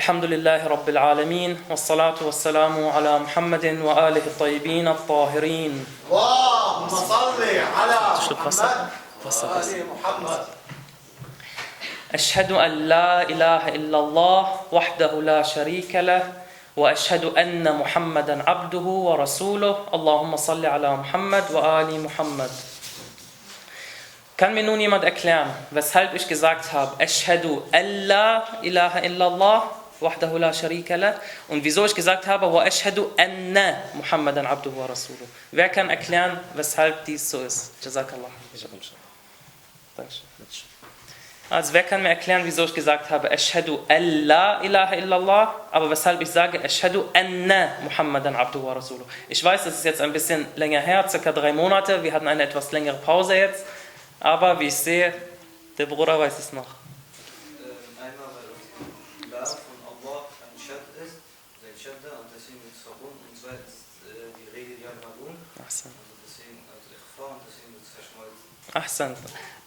الحمد 0.00 0.24
لله 0.24 0.64
رب 0.64 0.88
العالمين 0.88 1.60
والصلاة 1.68 2.16
والسلام 2.24 2.88
على 2.88 3.18
محمد 3.18 3.84
وآله 3.84 4.24
الطيبين 4.32 4.88
الطاهرين. 4.88 5.72
اللهم 6.08 6.88
صل 6.88 7.42
على. 7.44 8.00
محمد. 8.32 8.64
وآل 9.28 9.84
محمد. 9.92 10.40
أشهد 12.16 12.50
أن 12.52 12.72
لا 12.88 13.28
إله 13.28 13.68
إلا 13.76 13.98
الله 14.00 14.42
وحده 14.72 15.12
لا 15.20 15.44
شريك 15.44 15.92
له 15.92 16.32
وأشهد 16.80 17.36
أن 17.36 17.68
محمدا 17.68 18.40
عبده 18.48 18.86
ورسوله. 19.04 19.92
اللهم 19.92 20.32
صل 20.36 20.64
على 20.64 20.96
محمد 20.96 21.44
وآل 21.52 21.90
محمد. 22.00 22.52
Kann 24.40 24.56
mir 24.56 24.64
nun 24.64 24.80
jemand 24.80 25.04
erklären, 25.04 25.52
weshalb 25.68 26.16
ich 26.16 26.24
gesagt 26.24 26.72
habe, 26.72 26.96
Ashhadu 26.96 27.60
alla 27.76 28.48
ilaha 28.64 29.04
illallah 29.04 29.79
wahdahu 30.00 30.38
la 30.38 30.52
sharika 30.52 30.96
lah 30.96 31.14
und 31.48 31.62
wieso 31.64 31.84
ich 31.84 31.94
gesagt 31.94 32.26
habe, 32.26 32.52
wa 32.52 32.62
ashhadu 32.62 33.10
anna 33.16 33.82
Muhammadan 33.94 34.46
abduhu 34.46 34.76
wa 34.78 34.86
rasuluh. 34.86 35.26
Wer 35.52 35.68
kann 35.68 35.90
erklären, 35.90 36.40
weshalb 36.54 37.04
dies 37.04 37.30
so 37.30 37.40
ist? 37.42 37.72
Jazakallah. 37.82 38.30
Dankeschön. 39.96 40.30
Also 41.50 41.72
wer 41.72 41.82
kann 41.82 42.00
mir 42.00 42.10
erklären, 42.10 42.42
wieso 42.44 42.64
ich 42.64 42.72
gesagt 42.72 43.10
habe, 43.10 43.28
Ashhadu 43.28 43.80
alla 43.88 44.62
ilaha 44.62 44.94
illallah, 44.94 45.54
aber 45.72 45.90
weshalb 45.90 46.20
ich 46.20 46.30
sage, 46.30 46.62
Ashhadu 46.62 47.06
anna 47.12 47.70
Muhammadan 47.82 48.36
abduhu 48.36 48.66
wa 48.66 48.74
rasuluh. 48.74 49.04
Ich 49.28 49.42
weiß, 49.42 49.64
das 49.64 49.78
ist 49.78 49.84
jetzt 49.84 50.00
ein 50.00 50.12
bisschen 50.12 50.46
länger 50.54 50.78
her, 50.78 51.08
circa 51.08 51.32
drei 51.32 51.52
Monate, 51.52 52.04
wir 52.04 52.12
hatten 52.12 52.28
eine 52.28 52.44
etwas 52.44 52.70
längere 52.70 52.98
Pause 52.98 53.34
jetzt, 53.34 53.66
aber 54.20 54.60
wie 54.60 54.68
ich 54.68 54.76
sehe, 54.76 55.12
der 55.76 55.86
Bruder 55.86 56.20
weiß 56.20 56.38
es 56.38 56.52
noch. 56.52 56.68
Ähm, 56.68 57.74
Einmal, 57.98 58.30
weil 58.30 58.46
das 59.40 59.50
La 59.50 59.58
von 59.58 59.74
Allah 59.90 60.30
ein 60.46 60.54
Shad 60.54 60.86
ist, 61.02 61.18
der 61.66 61.74
Shadda 61.74 62.14
und 62.14 62.30
deswegen 62.30 62.62
wird 62.62 62.78
es 62.78 62.82
verbunden 62.86 63.26
und 63.26 63.34
zweitens 63.34 63.98
äh, 64.06 64.30
die 64.38 64.54
Regel 64.54 64.78
Yalmadun, 64.86 65.34
Ahsan. 65.66 65.90
also 65.98 66.14
deswegen 66.22 66.62
als 66.70 66.86
Ikhfa 66.94 67.26
und 67.26 67.42
deswegen 67.42 67.74
wird 67.74 67.82
es 67.82 67.90
Ahsan. 68.72 69.14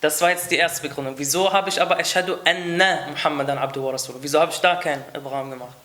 Das 0.02 0.22
war 0.22 0.32
jetzt 0.32 0.52
die 0.52 0.58
erste 0.58 0.82
Begründung. 0.82 1.16
Wieso 1.18 1.52
habe 1.52 1.70
ich 1.70 1.82
aber 1.82 1.98
Ashhadu 2.00 2.36
anna 2.46 3.08
Muhammadan 3.10 3.58
abduhu 3.58 3.88
wa 3.88 3.92
rasuluh? 3.92 4.20
Wieso 4.22 4.40
habe 4.40 4.52
ich 4.52 4.60
da 4.60 4.76
kein 4.76 5.04
Ibrahim 5.16 5.52
gemacht? 5.52 5.76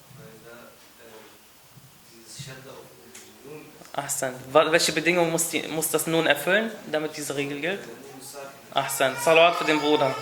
Ahsan. 3.93 4.35
Welche 4.53 4.93
Bedingung 4.93 5.31
muss, 5.31 5.49
die, 5.49 5.63
muss 5.63 5.91
das 5.91 6.07
nun 6.07 6.27
erfüllen, 6.27 6.71
damit 6.91 7.17
diese 7.17 7.35
Regel 7.35 7.61
gilt? 7.61 7.81
Ahsan. 8.75 9.17
Salawat 9.25 9.57
für 9.57 9.65
den 9.65 9.81
Bruder. 9.81 10.15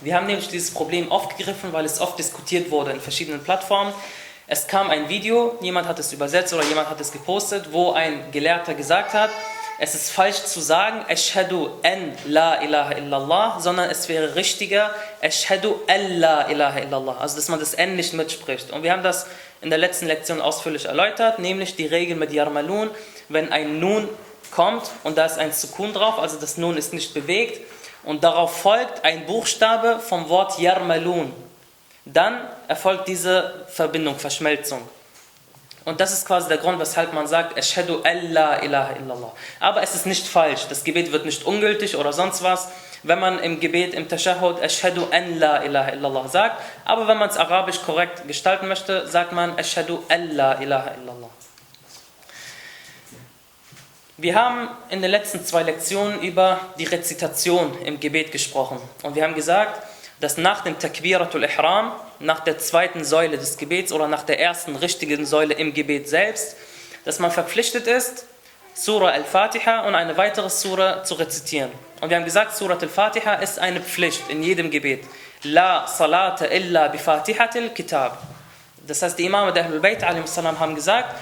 Wir 0.00 0.16
haben 0.16 0.26
nämlich 0.26 0.48
dieses 0.48 0.72
Problem 0.72 1.10
aufgegriffen, 1.12 1.72
weil 1.72 1.84
es 1.84 2.00
oft 2.00 2.18
diskutiert 2.18 2.70
wurde 2.70 2.90
in 2.90 3.00
verschiedenen 3.00 3.42
Plattformen. 3.42 3.92
Es 4.46 4.66
kam 4.66 4.90
ein 4.90 5.08
Video, 5.08 5.56
jemand 5.62 5.88
hat 5.88 5.98
es 5.98 6.12
übersetzt 6.12 6.52
oder 6.52 6.64
jemand 6.64 6.90
hat 6.90 7.00
es 7.00 7.12
gepostet, 7.12 7.72
wo 7.72 7.92
ein 7.92 8.30
Gelehrter 8.30 8.74
gesagt 8.74 9.14
hat, 9.14 9.30
es 9.78 9.94
ist 9.94 10.10
falsch 10.10 10.44
zu 10.44 10.60
sagen, 10.60 11.04
Ashhadu 11.08 11.68
an 11.82 12.12
la 12.26 12.62
ilaha 12.62 12.92
illallah, 12.92 13.58
sondern 13.58 13.90
es 13.90 14.08
wäre 14.08 14.36
richtiger, 14.36 14.90
Ashhadu 15.20 15.80
an 15.88 16.20
la 16.20 16.48
ilaha 16.48 16.78
illallah. 16.78 17.16
Also, 17.18 17.36
dass 17.36 17.48
man 17.48 17.58
das 17.58 17.74
N 17.74 17.96
nicht 17.96 18.12
mitspricht. 18.12 18.70
Und 18.70 18.82
wir 18.82 18.92
haben 18.92 19.02
das 19.02 19.26
in 19.62 19.70
der 19.70 19.78
letzten 19.78 20.06
Lektion 20.06 20.40
ausführlich 20.40 20.84
erläutert, 20.84 21.38
nämlich 21.38 21.74
die 21.74 21.86
Regel 21.86 22.14
mit 22.14 22.32
Yarmalun, 22.32 22.90
wenn 23.28 23.50
ein 23.50 23.80
Nun 23.80 24.08
kommt 24.52 24.90
und 25.02 25.18
da 25.18 25.24
ist 25.24 25.38
ein 25.38 25.52
Sukun 25.52 25.92
drauf, 25.92 26.18
also 26.18 26.38
das 26.38 26.56
Nun 26.56 26.76
ist 26.76 26.92
nicht 26.92 27.12
bewegt 27.14 27.60
und 28.04 28.22
darauf 28.22 28.60
folgt 28.60 29.04
ein 29.04 29.26
Buchstabe 29.26 29.98
vom 29.98 30.28
Wort 30.28 30.58
Yarmalun. 30.58 31.32
Dann 32.04 32.48
erfolgt 32.68 33.08
diese 33.08 33.64
Verbindung, 33.68 34.18
Verschmelzung. 34.18 34.82
Und 35.84 36.00
das 36.00 36.12
ist 36.12 36.26
quasi 36.26 36.48
der 36.48 36.56
Grund, 36.56 36.78
weshalb 36.78 37.12
man 37.12 37.26
sagt, 37.26 37.58
Ashhadu 37.58 38.00
an 38.02 38.32
la 38.32 38.62
ilaha 38.62 38.94
illallah. 38.94 39.32
Aber 39.60 39.82
es 39.82 39.94
ist 39.94 40.06
nicht 40.06 40.26
falsch, 40.26 40.66
das 40.68 40.82
Gebet 40.82 41.12
wird 41.12 41.26
nicht 41.26 41.44
ungültig 41.44 41.96
oder 41.96 42.12
sonst 42.12 42.42
was, 42.42 42.68
wenn 43.02 43.18
man 43.18 43.38
im 43.38 43.60
Gebet, 43.60 43.92
im 43.92 44.08
Tashahhud, 44.08 44.60
Ashhadu 44.62 45.06
an 45.10 45.38
la 45.38 45.62
ilaha 45.62 45.90
illallah 45.90 46.28
sagt. 46.28 46.62
Aber 46.86 47.06
wenn 47.06 47.18
man 47.18 47.28
es 47.28 47.36
arabisch 47.36 47.82
korrekt 47.82 48.26
gestalten 48.26 48.66
möchte, 48.66 49.06
sagt 49.06 49.32
man 49.32 49.58
Ashhadu 49.58 50.02
an 50.08 50.34
la 50.34 50.54
ilaha 50.54 50.92
illallah. 50.94 51.30
Wir 54.16 54.36
haben 54.36 54.68
in 54.88 55.02
den 55.02 55.10
letzten 55.10 55.44
zwei 55.44 55.64
Lektionen 55.64 56.20
über 56.22 56.60
die 56.78 56.84
Rezitation 56.84 57.76
im 57.84 58.00
Gebet 58.00 58.32
gesprochen. 58.32 58.78
Und 59.02 59.16
wir 59.16 59.24
haben 59.24 59.34
gesagt, 59.34 59.82
dass 60.20 60.38
nach 60.38 60.62
dem 60.62 60.78
Takbiratul 60.78 61.42
Ihram, 61.42 61.92
nach 62.20 62.40
der 62.40 62.58
zweiten 62.58 63.04
Säule 63.04 63.38
des 63.38 63.56
Gebets 63.56 63.92
oder 63.92 64.08
nach 64.08 64.22
der 64.22 64.40
ersten 64.40 64.76
richtigen 64.76 65.26
Säule 65.26 65.54
im 65.54 65.74
Gebet 65.74 66.08
selbst, 66.08 66.56
dass 67.04 67.18
man 67.18 67.30
verpflichtet 67.30 67.86
ist, 67.86 68.26
Surah 68.74 69.10
Al-Fatiha 69.10 69.86
und 69.86 69.94
eine 69.94 70.16
weitere 70.16 70.50
Surah 70.50 71.04
zu 71.04 71.14
rezitieren. 71.14 71.70
Und 72.00 72.10
wir 72.10 72.16
haben 72.16 72.24
gesagt, 72.24 72.56
Surah 72.56 72.76
Al-Fatiha 72.76 73.34
ist 73.34 73.58
eine 73.58 73.80
Pflicht 73.80 74.22
in 74.28 74.42
jedem 74.42 74.70
Gebet. 74.70 75.04
La 75.44 75.86
salata 75.86 76.46
illa 76.46 76.88
bi 76.88 76.98
Fatihatil 76.98 77.70
Kitab. 77.70 78.18
Das 78.86 79.02
heißt, 79.02 79.18
die 79.18 79.26
Imame 79.26 79.52
der 79.52 79.66
Ahlul 79.66 79.80
Bayt 79.80 80.02
a.s. 80.02 80.36
haben 80.38 80.74
gesagt, 80.74 81.14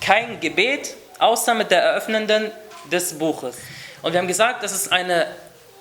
kein 0.00 0.40
Gebet 0.40 0.94
außer 1.18 1.54
mit 1.54 1.70
der 1.70 1.82
eröffnenden 1.82 2.50
des 2.90 3.18
Buches. 3.18 3.56
Und 4.02 4.12
wir 4.12 4.20
haben 4.20 4.28
gesagt, 4.28 4.62
das 4.62 4.72
ist 4.72 4.92
eine 4.92 5.26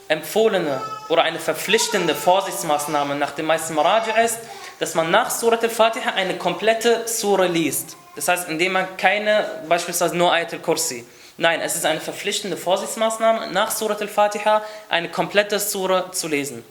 empfohlene 0.08 0.82
oder 1.10 1.24
eine 1.24 1.40
verpflichtende 1.40 2.16
Vorsichtsmaßnahme 2.16 3.16
nach 3.16 3.32
den 3.32 3.46
meisten 3.46 3.74
Maraji 3.74 4.12
ist, 4.24 4.40
dass 4.80 4.94
man 4.94 5.12
nach 5.12 5.30
Surat 5.32 5.64
al-Fatiha 5.64 6.12
eine 6.12 6.38
komplette 6.38 7.08
Sura 7.08 7.46
liest. 7.46 7.96
Das 8.16 8.28
heißt, 8.28 8.50
indem 8.50 8.74
man 8.74 8.98
keine, 8.98 9.46
beispielsweise 9.68 10.16
nur 10.16 10.32
Ayat 10.32 10.54
al-Kursi. 10.54 11.06
Nein, 11.38 11.60
es 11.62 11.76
ist 11.76 11.86
eine 11.86 12.00
verpflichtende 12.00 12.56
Vorsichtsmaßnahme, 12.56 13.48
nach 13.48 13.72
Surat 13.72 14.02
al-Fatiha 14.02 14.62
eine 14.90 15.10
komplette 15.10 15.60
Sura 15.60 16.12
zu 16.12 16.28
lesen. 16.28 16.64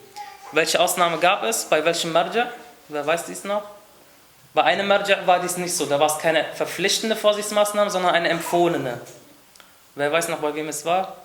Welche 0.53 0.81
Ausnahme 0.81 1.19
gab 1.19 1.43
es? 1.43 1.65
Bei 1.65 1.85
welchem 1.85 2.13
Marja? 2.13 2.49
Wer 2.89 3.05
weiß 3.05 3.27
dies 3.27 3.45
noch? 3.45 3.63
Bei 4.55 4.63
einem 4.63 4.87
Marja 4.87 5.27
war 5.27 5.41
dies 5.41 5.57
nicht 5.57 5.75
so. 5.77 5.85
Da 5.85 5.99
war 5.99 6.07
es 6.07 6.19
keine 6.19 6.45
verpflichtende 6.55 7.17
Vorsichtsmaßnahme, 7.17 7.91
sondern 7.91 8.15
eine 8.15 8.29
empfohlene. 8.29 9.01
Wer 9.97 10.13
weiß 10.13 10.29
noch, 10.29 10.39
bei 10.39 10.55
wem 10.55 10.69
es 10.69 10.85
war? 10.85 11.17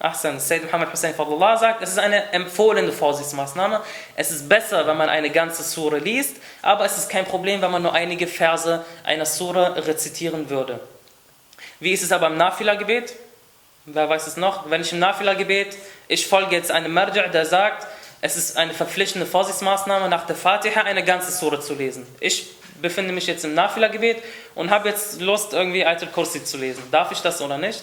Ahsan, 0.00 0.40
Sayyid 0.40 0.64
Muhammad 0.64 0.90
Hussein 0.94 1.14
Fadlullah 1.14 1.58
sagt, 1.58 1.82
es 1.82 1.90
ist 1.90 1.98
eine 1.98 2.32
empfohlene 2.32 2.90
Vorsichtsmaßnahme. 2.90 3.82
Es 4.16 4.30
ist 4.30 4.48
besser, 4.48 4.86
wenn 4.86 4.96
man 4.96 5.10
eine 5.10 5.28
ganze 5.28 5.62
Sure 5.62 5.98
liest, 5.98 6.36
aber 6.62 6.86
es 6.86 6.96
ist 6.96 7.10
kein 7.10 7.26
Problem, 7.26 7.60
wenn 7.60 7.70
man 7.70 7.82
nur 7.82 7.92
einige 7.92 8.26
Verse 8.26 8.82
einer 9.04 9.26
Sure 9.26 9.86
rezitieren 9.86 10.48
würde. 10.48 10.80
Wie 11.80 11.92
ist 11.92 12.02
es 12.02 12.12
aber 12.12 12.28
im 12.28 12.38
Nafila-Gebet? 12.38 13.12
Wer 13.84 14.08
weiß 14.08 14.26
es 14.26 14.38
noch? 14.38 14.70
Wenn 14.70 14.80
ich 14.80 14.90
im 14.90 15.00
Nafila-Gebet, 15.00 15.76
ich 16.08 16.26
folge 16.26 16.56
jetzt 16.56 16.70
einem 16.70 16.96
Marja', 16.96 17.28
der 17.28 17.44
sagt, 17.44 17.86
es 18.22 18.38
ist 18.38 18.56
eine 18.56 18.72
verpflichtende 18.72 19.26
Vorsichtsmaßnahme, 19.26 20.08
nach 20.08 20.24
der 20.24 20.36
Fatiha 20.36 20.80
eine 20.80 21.04
ganze 21.04 21.30
Sure 21.30 21.60
zu 21.60 21.74
lesen. 21.74 22.06
Ich 22.20 22.48
befinde 22.80 23.12
mich 23.12 23.26
jetzt 23.26 23.44
im 23.44 23.52
Nafila-Gebet 23.52 24.16
und 24.54 24.70
habe 24.70 24.88
jetzt 24.88 25.20
Lust, 25.20 25.52
irgendwie 25.52 25.84
Ayatul 25.84 26.08
Kursi 26.08 26.42
zu 26.42 26.56
lesen. 26.56 26.82
Darf 26.90 27.12
ich 27.12 27.20
das 27.20 27.42
oder 27.42 27.58
nicht? 27.58 27.82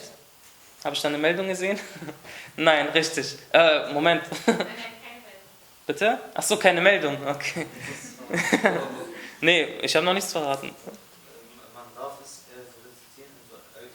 Habe 0.83 0.95
ich 0.95 1.01
da 1.01 1.07
eine 1.07 1.17
Meldung 1.17 1.47
gesehen? 1.47 1.79
Nein, 2.55 2.89
richtig. 2.89 3.37
Äh, 3.51 3.91
Moment. 3.91 4.23
Bitte? 5.87 6.19
Ach 6.33 6.43
so, 6.43 6.57
keine 6.57 6.81
Meldung. 6.81 7.17
Okay. 7.27 7.65
nee, 9.41 9.63
ich 9.81 9.95
habe 9.95 10.05
noch 10.05 10.13
nichts 10.13 10.31
verraten. 10.31 10.67
Man 10.67 11.85
darf 11.95 12.13
es 12.23 12.43
äh, 12.49 12.59
also 12.59 12.75
also 13.75 13.91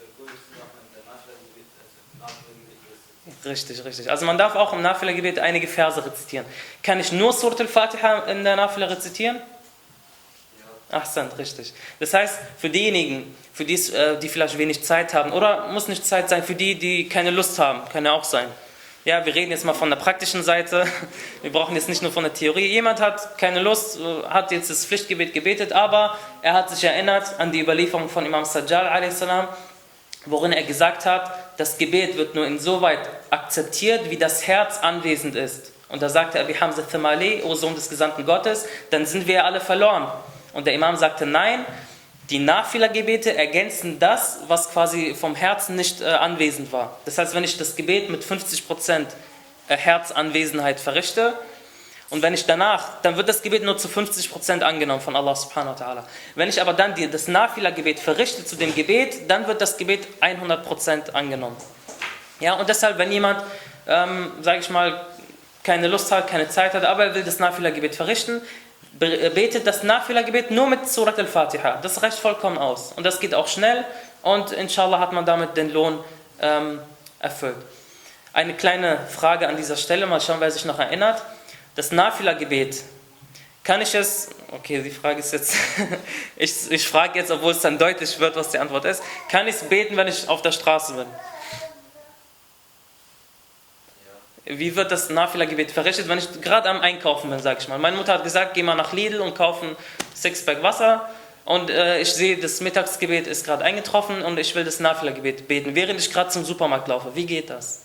rezitieren. 3.28 3.44
Richtig, 3.44 3.84
richtig. 3.84 4.10
Also 4.10 4.26
man 4.26 4.38
darf 4.38 4.56
auch 4.56 4.72
im 4.72 4.82
Nafila-Gebet 4.82 5.38
einige 5.38 5.68
Verse 5.68 6.04
rezitieren. 6.04 6.46
Kann 6.82 6.98
ich 6.98 7.12
nur 7.12 7.32
Surat 7.32 7.60
al-Fatiha 7.60 8.20
in 8.24 8.42
der 8.42 8.56
Nafila 8.56 8.86
rezitieren? 8.86 9.40
Ahsan, 10.90 11.28
richtig. 11.38 11.72
Das 12.00 12.12
heißt, 12.12 12.38
für 12.58 12.68
diejenigen, 12.68 13.34
für 13.52 13.64
die, 13.64 13.74
äh, 13.74 14.18
die 14.18 14.28
vielleicht 14.28 14.58
wenig 14.58 14.82
Zeit 14.82 15.14
haben, 15.14 15.32
oder 15.32 15.68
muss 15.68 15.88
nicht 15.88 16.06
Zeit 16.06 16.28
sein, 16.28 16.42
für 16.42 16.54
die, 16.54 16.74
die 16.78 17.08
keine 17.08 17.30
Lust 17.30 17.58
haben, 17.58 17.80
kann 17.92 18.04
ja 18.04 18.12
auch 18.12 18.24
sein. 18.24 18.46
Ja, 19.04 19.26
wir 19.26 19.34
reden 19.34 19.50
jetzt 19.50 19.64
mal 19.64 19.74
von 19.74 19.90
der 19.90 19.96
praktischen 19.96 20.44
Seite. 20.44 20.86
Wir 21.42 21.50
brauchen 21.50 21.74
jetzt 21.74 21.88
nicht 21.88 22.02
nur 22.02 22.12
von 22.12 22.22
der 22.22 22.34
Theorie. 22.34 22.66
Jemand 22.66 23.00
hat 23.00 23.36
keine 23.36 23.60
Lust, 23.60 23.98
äh, 23.98 24.28
hat 24.28 24.52
jetzt 24.52 24.70
das 24.70 24.86
Pflichtgebet 24.86 25.34
gebetet, 25.34 25.72
aber 25.72 26.16
er 26.40 26.52
hat 26.52 26.70
sich 26.70 26.84
erinnert 26.84 27.40
an 27.40 27.50
die 27.50 27.60
Überlieferung 27.60 28.08
von 28.08 28.24
Imam 28.24 28.44
Sajjal 28.44 28.86
a.s., 28.86 29.24
worin 30.24 30.52
er 30.52 30.62
gesagt 30.62 31.04
hat, 31.04 31.32
das 31.56 31.78
Gebet 31.78 32.16
wird 32.16 32.36
nur 32.36 32.46
insoweit 32.46 33.00
akzeptiert, 33.30 34.08
wie 34.08 34.16
das 34.16 34.46
Herz 34.46 34.78
anwesend 34.78 35.34
ist. 35.34 35.72
Und 35.88 36.00
da 36.00 36.08
sagte 36.08 36.38
Abi 36.38 36.54
Hamza 36.54 36.82
Thamali, 36.82 37.42
O 37.42 37.56
Sohn 37.56 37.74
des 37.74 37.90
Gesandten 37.90 38.24
Gottes, 38.24 38.66
dann 38.90 39.04
sind 39.04 39.26
wir 39.26 39.44
alle 39.44 39.60
verloren. 39.60 40.06
Und 40.52 40.68
der 40.68 40.74
Imam 40.74 40.94
sagte, 40.94 41.26
nein, 41.26 41.66
Die 42.30 42.38
Nafila-Gebete 42.38 43.36
ergänzen 43.36 43.98
das, 43.98 44.40
was 44.46 44.70
quasi 44.70 45.14
vom 45.14 45.34
Herzen 45.34 45.76
nicht 45.76 46.00
äh, 46.00 46.06
anwesend 46.06 46.72
war. 46.72 46.98
Das 47.04 47.18
heißt, 47.18 47.34
wenn 47.34 47.44
ich 47.44 47.58
das 47.58 47.76
Gebet 47.76 48.10
mit 48.10 48.24
50% 48.24 49.06
äh, 49.68 49.76
Herzanwesenheit 49.76 50.80
verrichte 50.80 51.34
und 52.10 52.22
wenn 52.22 52.34
ich 52.34 52.46
danach, 52.46 53.00
dann 53.02 53.16
wird 53.16 53.28
das 53.28 53.42
Gebet 53.42 53.64
nur 53.64 53.78
zu 53.78 53.88
50% 53.88 54.60
angenommen 54.60 55.00
von 55.00 55.16
Allah 55.16 55.34
subhanahu 55.34 55.78
wa 55.78 55.84
ta'ala. 55.84 56.04
Wenn 56.34 56.48
ich 56.48 56.60
aber 56.60 56.74
dann 56.74 56.94
die, 56.94 57.10
das 57.10 57.26
Nafila-Gebet 57.26 57.98
verrichte 57.98 58.44
zu 58.44 58.56
dem 58.56 58.74
Gebet, 58.74 59.30
dann 59.30 59.46
wird 59.46 59.60
das 59.60 59.76
Gebet 59.76 60.06
100% 60.20 61.12
angenommen. 61.12 61.56
Ja, 62.38 62.54
und 62.54 62.68
deshalb, 62.68 62.98
wenn 62.98 63.10
jemand, 63.10 63.42
ähm, 63.88 64.30
sage 64.42 64.60
ich 64.60 64.68
mal, 64.68 65.06
keine 65.64 65.88
Lust 65.88 66.12
hat, 66.12 66.28
keine 66.28 66.48
Zeit 66.48 66.74
hat, 66.74 66.84
aber 66.84 67.06
er 67.06 67.14
will 67.14 67.22
das 67.22 67.38
Nafila-Gebet 67.38 67.94
verrichten, 67.94 68.42
betet 68.98 69.66
das 69.66 69.82
Nafila-Gebet 69.82 70.50
nur 70.50 70.66
mit 70.68 70.88
Surat 70.88 71.18
al-Fatiha. 71.18 71.78
Das 71.82 72.02
reicht 72.02 72.18
vollkommen 72.18 72.58
aus. 72.58 72.92
Und 72.92 73.04
das 73.04 73.20
geht 73.20 73.34
auch 73.34 73.48
schnell 73.48 73.84
und 74.22 74.52
inshallah 74.52 74.98
hat 74.98 75.12
man 75.12 75.26
damit 75.26 75.56
den 75.56 75.72
Lohn 75.72 76.02
ähm, 76.40 76.80
erfüllt. 77.18 77.56
Eine 78.32 78.54
kleine 78.54 78.98
Frage 79.08 79.48
an 79.48 79.56
dieser 79.56 79.76
Stelle, 79.76 80.06
mal 80.06 80.20
schauen, 80.20 80.40
wer 80.40 80.50
sich 80.50 80.64
noch 80.64 80.78
erinnert. 80.78 81.22
Das 81.74 81.92
Nafila-Gebet, 81.92 82.82
kann 83.64 83.80
ich 83.80 83.94
es, 83.94 84.30
okay, 84.50 84.82
die 84.82 84.90
Frage 84.90 85.20
ist 85.20 85.32
jetzt, 85.32 85.54
ich, 86.36 86.70
ich 86.70 86.88
frage 86.88 87.18
jetzt, 87.18 87.30
obwohl 87.30 87.52
es 87.52 87.60
dann 87.60 87.78
deutlich 87.78 88.18
wird, 88.18 88.34
was 88.34 88.50
die 88.50 88.58
Antwort 88.58 88.84
ist, 88.84 89.02
kann 89.30 89.46
ich 89.46 89.54
es 89.54 89.62
beten, 89.62 89.96
wenn 89.96 90.08
ich 90.08 90.28
auf 90.28 90.42
der 90.42 90.52
Straße 90.52 90.94
bin? 90.94 91.06
Wie 94.44 94.74
wird 94.74 94.90
das 94.90 95.08
Nafila-Gebet 95.08 95.70
verrichtet, 95.70 96.08
wenn 96.08 96.18
ich 96.18 96.40
gerade 96.40 96.68
am 96.68 96.80
Einkaufen 96.80 97.30
bin, 97.30 97.38
sage 97.38 97.60
ich 97.60 97.68
mal. 97.68 97.78
Meine 97.78 97.96
Mutter 97.96 98.14
hat 98.14 98.24
gesagt, 98.24 98.54
geh 98.54 98.62
mal 98.62 98.74
nach 98.74 98.92
Lidl 98.92 99.20
und 99.20 99.34
kauf 99.34 99.62
ein 99.62 99.76
Sixpack 100.14 100.62
Wasser 100.62 101.08
und 101.44 101.70
äh, 101.70 102.00
ich 102.00 102.12
sehe, 102.12 102.36
das 102.36 102.60
Mittagsgebet 102.60 103.26
ist 103.26 103.44
gerade 103.44 103.64
eingetroffen 103.64 104.22
und 104.22 104.38
ich 104.38 104.54
will 104.54 104.64
das 104.64 104.80
Nafila-Gebet 104.80 105.46
beten, 105.46 105.74
während 105.74 106.00
ich 106.00 106.12
gerade 106.12 106.30
zum 106.30 106.44
Supermarkt 106.44 106.88
laufe. 106.88 107.14
Wie 107.14 107.26
geht 107.26 107.50
das? 107.50 107.82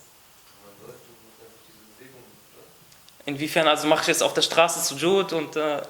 Inwiefern, 3.26 3.68
also 3.68 3.88
mache 3.88 4.02
ich 4.02 4.08
jetzt 4.08 4.24
auf 4.24 4.34
der 4.34 4.42
Straße 4.42 4.84
zu 4.84 4.96
Jude 4.96 5.36
und... 5.36 5.56
Äh, 5.56 5.82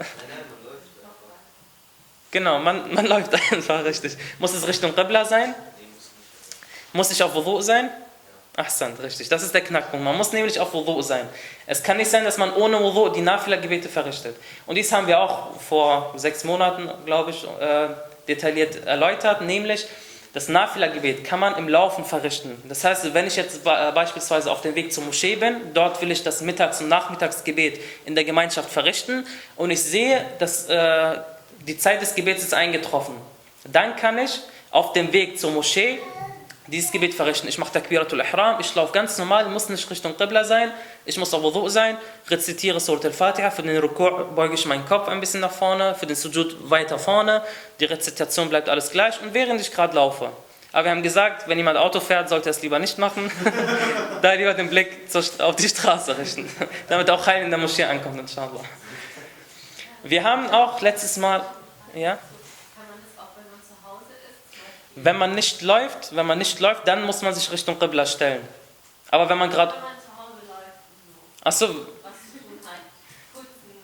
Genau, 2.31 2.59
man, 2.59 2.93
man 2.93 3.05
läuft 3.07 3.33
einfach 3.51 3.83
richtig. 3.83 4.17
Muss 4.39 4.53
es 4.53 4.67
Richtung 4.67 4.93
Qibla 4.93 5.25
sein? 5.25 5.55
Muss 6.93 7.11
ich 7.11 7.23
auf 7.23 7.33
Wudu 7.33 7.61
sein? 7.61 7.89
Ahsan, 8.57 8.93
richtig. 8.95 9.29
Das 9.29 9.43
ist 9.43 9.53
der 9.53 9.61
Knackpunkt. 9.61 10.03
Man 10.03 10.17
muss 10.17 10.33
nämlich 10.33 10.59
auf 10.59 10.73
Wudu 10.73 10.99
sein. 11.03 11.29
Es 11.67 11.83
kann 11.83 11.97
nicht 11.97 12.09
sein, 12.09 12.23
dass 12.23 12.39
man 12.39 12.51
ohne 12.55 12.81
Wudu 12.81 13.09
die 13.09 13.21
Nafila-Gebete 13.21 13.87
verrichtet. 13.87 14.35
Und 14.65 14.75
dies 14.75 14.91
haben 14.91 15.05
wir 15.05 15.19
auch 15.19 15.61
vor 15.61 16.13
sechs 16.15 16.43
Monaten, 16.43 16.89
glaube 17.05 17.29
ich, 17.29 17.43
äh, 17.43 17.89
detailliert 18.27 18.83
erläutert, 18.87 19.41
nämlich 19.41 19.85
das 20.33 20.49
Nafila-Gebet 20.49 21.23
kann 21.23 21.39
man 21.39 21.55
im 21.55 21.69
Laufen 21.69 22.03
verrichten. 22.03 22.59
Das 22.67 22.83
heißt, 22.83 23.13
wenn 23.13 23.27
ich 23.27 23.35
jetzt 23.35 23.57
äh, 23.63 23.91
beispielsweise 23.91 24.51
auf 24.51 24.61
dem 24.61 24.73
Weg 24.73 24.91
zur 24.91 25.03
Moschee 25.03 25.35
bin, 25.35 25.73
dort 25.75 26.01
will 26.01 26.09
ich 26.09 26.23
das 26.23 26.41
Mittags- 26.41 26.81
und 26.81 26.87
Nachmittagsgebet 26.89 27.79
in 28.05 28.15
der 28.15 28.23
Gemeinschaft 28.23 28.71
verrichten 28.71 29.27
und 29.55 29.69
ich 29.69 29.83
sehe, 29.83 30.25
dass 30.39 30.67
äh, 30.67 31.19
die 31.59 31.77
Zeit 31.77 32.01
des 32.01 32.15
Gebets 32.15 32.43
ist 32.43 32.55
eingetroffen. 32.55 33.15
Dann 33.65 33.95
kann 33.95 34.17
ich 34.17 34.39
auf 34.71 34.93
dem 34.93 35.13
Weg 35.13 35.39
zur 35.39 35.51
Moschee 35.51 35.99
dieses 36.67 36.91
Gebet 36.91 37.13
verrichten. 37.13 37.47
Ich 37.47 37.57
mache 37.57 37.71
Takbiratul 37.71 38.19
Ihram, 38.19 38.59
ich 38.59 38.73
laufe 38.75 38.93
ganz 38.93 39.17
normal, 39.17 39.45
muss 39.49 39.69
nicht 39.69 39.89
Richtung 39.89 40.15
Qibla 40.17 40.43
sein, 40.43 40.71
ich 41.05 41.17
muss 41.17 41.33
auf 41.33 41.41
Wudu 41.41 41.69
sein, 41.69 41.97
rezitiere 42.29 42.79
Surat 42.79 43.05
al-Fatiha, 43.05 43.51
für 43.51 43.63
den 43.63 43.77
Ruku' 43.81 44.25
beuge 44.35 44.55
ich 44.55 44.65
meinen 44.65 44.85
Kopf 44.85 45.07
ein 45.07 45.19
bisschen 45.19 45.41
nach 45.41 45.51
vorne, 45.51 45.95
für 45.95 46.05
den 46.05 46.15
Sujud 46.15 46.69
weiter 46.69 46.99
vorne, 46.99 47.41
die 47.79 47.85
Rezitation 47.85 48.49
bleibt 48.49 48.69
alles 48.69 48.91
gleich. 48.91 49.21
Und 49.21 49.33
während 49.33 49.61
ich 49.61 49.71
gerade 49.71 49.95
laufe. 49.95 50.29
Aber 50.73 50.83
wir 50.83 50.91
haben 50.91 51.03
gesagt, 51.03 51.47
wenn 51.47 51.57
jemand 51.57 51.77
Auto 51.77 51.99
fährt, 51.99 52.29
sollte 52.29 52.49
er 52.49 52.51
es 52.51 52.61
lieber 52.61 52.77
nicht 52.77 52.97
machen, 52.97 53.31
da 54.21 54.33
lieber 54.33 54.53
den 54.53 54.69
Blick 54.69 55.07
auf 55.39 55.55
die 55.55 55.69
Straße 55.69 56.17
richten, 56.17 56.49
damit 56.89 57.09
auch 57.09 57.23
keiner 57.23 57.45
in 57.45 57.49
der 57.49 57.59
Moschee 57.59 57.85
ankommt, 57.85 58.19
inshallah. 58.19 58.63
Wir 60.03 60.23
haben 60.23 60.49
auch 60.51 60.81
letztes 60.81 61.17
Mal, 61.17 61.43
ja? 61.95 62.17
Wenn 65.03 65.17
man 65.17 65.35
nicht 65.35 65.61
läuft, 65.61 66.15
wenn 66.15 66.25
man 66.25 66.39
nicht 66.39 66.59
läuft, 66.59 66.87
dann 66.87 67.03
muss 67.03 67.21
man 67.21 67.33
sich 67.33 67.51
Richtung 67.51 67.77
Qibla 67.77 68.05
stellen. 68.05 68.41
Aber 69.11 69.29
wenn 69.29 69.37
man 69.37 69.49
gerade... 69.51 69.73
Achso. 71.43 71.69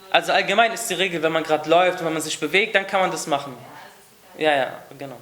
Also 0.09 0.31
allgemein 0.31 0.71
ist 0.71 0.89
die 0.89 0.95
Regel, 0.95 1.21
wenn 1.21 1.31
man 1.31 1.43
gerade 1.43 1.69
läuft 1.69 1.99
und 1.99 2.07
wenn 2.07 2.13
man 2.13 2.21
sich 2.21 2.39
bewegt, 2.39 2.73
dann 2.73 2.87
kann 2.87 3.01
man 3.01 3.11
das 3.11 3.27
machen. 3.27 3.55
Ja, 4.37 4.55
ja, 4.55 4.73
genau. 4.97 5.17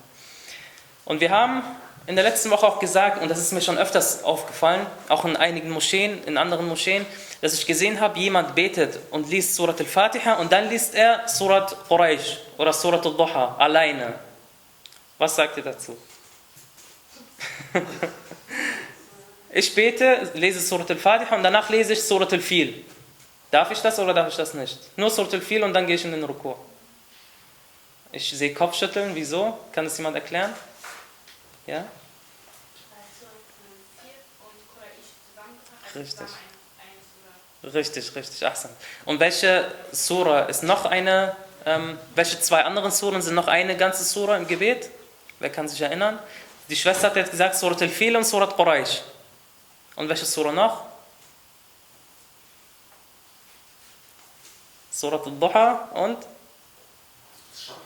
Und 1.04 1.20
wir 1.20 1.30
haben 1.30 1.62
in 2.08 2.16
der 2.16 2.24
letzten 2.24 2.50
Woche 2.52 2.66
auch 2.66 2.80
gesagt, 2.80 3.22
und 3.22 3.30
das 3.30 3.40
ist 3.40 3.52
mir 3.52 3.62
schon 3.62 3.78
öfters 3.78 4.24
aufgefallen, 4.24 4.86
auch 5.10 5.26
in 5.26 5.36
einigen 5.36 5.70
Moscheen, 5.70 6.24
in 6.24 6.38
anderen 6.38 6.68
Moscheen, 6.68 7.06
dass 7.42 7.54
ich 7.54 7.68
gesehen 7.68 8.00
habe, 8.00 8.18
jemand 8.18 8.56
betet 8.56 8.98
und 9.12 9.30
liest 9.30 9.56
Surat 9.56 9.80
al-Fatiha 9.80 10.36
und 10.36 10.54
dann 10.54 10.70
liest 10.70 10.96
er 10.96 11.28
Surat 11.28 11.76
Quraysh 11.90 12.38
oder 12.58 12.72
Surat 12.72 13.06
al-Duha 13.06 13.56
alleine. 13.58 14.14
Was 15.22 15.36
sagt 15.36 15.56
ihr 15.56 15.62
dazu? 15.62 15.96
ich 19.52 19.76
bete, 19.76 20.32
lese 20.34 20.60
Surat 20.60 20.90
al-Fatiha 20.90 21.36
und 21.36 21.44
danach 21.44 21.70
lese 21.70 21.94
ich 21.94 22.02
Surat 22.02 22.34
al-Fil. 22.34 22.84
Darf 23.52 23.70
ich 23.70 23.78
das 23.82 24.00
oder 24.00 24.16
darf 24.16 24.30
ich 24.30 24.36
das 24.36 24.56
nicht? 24.56 24.80
Nur 24.98 25.12
Surat 25.12 25.32
al-Fil 25.36 25.62
und 25.64 25.74
dann 25.74 25.86
gehe 25.86 25.96
ich 25.96 26.04
in 26.06 26.12
den 26.12 26.24
Rukur. 26.24 26.58
Ich 28.12 28.36
sehe 28.36 28.52
Kopfschütteln, 28.52 29.14
wieso? 29.14 29.60
Kann 29.72 29.84
das 29.84 29.96
jemand 29.96 30.16
erklären? 30.16 30.56
Ja? 31.68 31.86
Richtig. 35.94 36.28
Richtig, 37.64 38.16
richtig. 38.16 38.44
Achsan. 38.44 38.72
Und 39.06 39.20
welche 39.20 39.72
Sura 39.92 40.46
ist 40.46 40.64
noch 40.64 40.86
eine, 40.86 41.36
ähm, 41.68 42.00
welche 42.16 42.42
zwei 42.42 42.64
anderen 42.64 42.90
Suren 42.90 43.22
sind 43.22 43.36
noch 43.36 43.48
eine 43.48 43.78
ganze 43.78 44.04
Sura 44.04 44.36
im 44.36 44.48
Gebet? 44.48 44.90
Wer 45.42 45.50
kann 45.50 45.68
sich 45.68 45.82
erinnern? 45.82 46.20
Die 46.70 46.76
Schwester 46.76 47.08
hat 47.08 47.16
jetzt 47.16 47.32
gesagt 47.32 47.56
Surat 47.56 47.82
al-Fil 47.82 48.16
und 48.16 48.24
Surat 48.24 48.56
Quraysh. 48.56 49.02
Und 49.96 50.08
welche 50.08 50.24
Sura 50.24 50.52
noch? 50.52 50.84
Surat 54.92 55.26
al-Duha 55.26 55.90
und? 55.96 56.18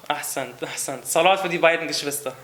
Ahsan, 0.06 0.54
Ahsan. 0.62 1.02
Salat 1.04 1.40
für 1.40 1.48
die 1.48 1.58
beiden 1.58 1.88
Geschwister. 1.88 2.36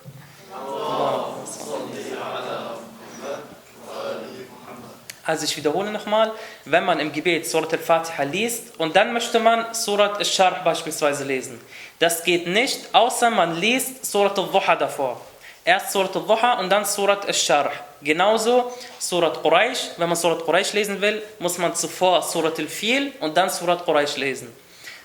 Also 5.24 5.46
ich 5.46 5.56
wiederhole 5.56 5.92
nochmal, 5.92 6.32
wenn 6.66 6.84
man 6.84 7.00
im 7.00 7.12
Gebet 7.12 7.48
Surat 7.48 7.72
al-Fatiha 7.74 8.24
liest 8.24 8.80
und 8.80 8.96
dann 8.96 9.14
möchte 9.14 9.40
man 9.40 9.74
Surat 9.74 10.18
al-Sharh 10.18 10.64
beispielsweise 10.64 11.24
lesen. 11.24 11.62
Das 12.00 12.24
geht 12.24 12.48
nicht, 12.48 12.94
außer 12.94 13.30
man 13.30 13.56
liest 13.56 14.04
Surat 14.06 14.38
al-Duha 14.40 14.76
davor. 14.76 15.22
Erst 15.64 15.92
Surat 15.92 16.16
al-Duha 16.16 16.60
und 16.60 16.70
dann 16.72 16.86
Surat 16.86 17.28
al-Sharh. 17.28 17.72
Genauso 18.02 18.72
Surat 18.98 19.44
Quraysh, 19.44 19.92
wenn 19.98 20.10
man 20.10 20.18
Surat 20.18 20.44
Quraysh 20.44 20.74
lesen 20.74 21.00
will, 21.02 21.22
muss 21.38 21.60
man 21.60 21.76
zuvor 21.76 22.24
Surat 22.24 22.58
al-Fil 22.58 23.14
und 23.20 23.38
dann 23.38 23.52
Surat 23.52 23.86
Quraysh 23.86 24.18
lesen. 24.18 24.52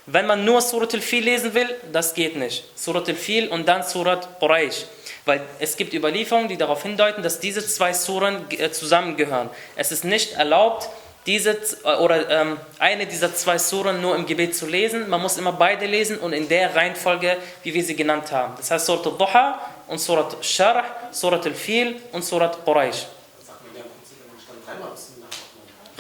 Wenn 0.07 0.27
man 0.27 0.47
nur 0.47 0.63
Surat 0.63 0.95
al-Fil 0.95 1.25
lesen 1.25 1.53
will, 1.53 1.69
das 1.93 2.15
geht 2.15 2.37
nicht. 2.37 2.65
Surat 2.75 3.07
al-Fil 3.07 3.49
und 3.49 3.69
dann 3.69 3.83
Surat 3.83 4.41
Quraysh. 4.41 4.87
Weil 5.27 5.43
es 5.59 5.77
gibt 5.77 5.93
Überlieferungen, 5.93 6.49
die 6.49 6.57
darauf 6.57 6.83
hindeuten, 6.85 7.23
dass 7.23 7.41
diese 7.41 7.67
zwei 7.67 7.93
Suren 7.93 8.49
äh, 8.53 8.71
zusammengehören. 8.71 9.51
Es 9.75 9.91
ist 9.91 10.05
nicht 10.05 10.35
erlaubt, 10.35 10.89
diese 11.27 11.59
äh, 11.83 11.97
oder 11.97 12.31
ähm, 12.31 12.59
eine 12.79 13.07
dieser 13.07 13.35
zwei 13.35 13.59
Suren 13.59 14.01
nur 14.01 14.15
im 14.15 14.25
Gebet 14.25 14.55
zu 14.55 14.67
lesen. 14.67 15.09
Man 15.11 15.21
muss 15.21 15.37
immer 15.37 15.53
beide 15.53 15.85
lesen 15.87 16.19
und 16.19 16.33
in 16.33 16.49
der 16.49 16.77
Reihenfolge, 16.77 17.39
wie 17.65 17.75
wir 17.75 17.83
sie 17.83 17.97
genannt 17.97 18.31
haben. 18.31 18.55
Das 18.57 18.71
heißt 18.71 18.87
Surat 18.87 19.05
al-Duha 19.05 19.61
und 19.89 19.99
Surat 19.99 20.37
Sharh, 20.45 20.85
Surat 21.11 21.45
al-Fil 21.45 22.01
und 22.13 22.25
Surat 22.25 22.65
Quraysh. 22.65 23.07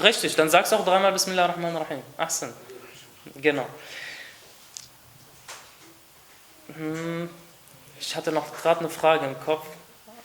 Richtig, 0.00 0.36
dann 0.36 0.48
sagst 0.50 0.70
du 0.70 0.76
auch 0.76 0.84
dreimal 0.84 1.10
Bismillah 1.10 1.46
ar-Rahman 1.46 1.74
ar-Rahim. 1.74 2.02
Ahsan. 2.16 2.52
Genau. 3.34 3.66
Hm. 6.76 7.28
Ich 8.00 8.14
hatte 8.14 8.32
noch 8.32 8.54
gerade 8.54 8.80
eine 8.80 8.90
Frage 8.90 9.26
im 9.26 9.38
Kopf, 9.40 9.66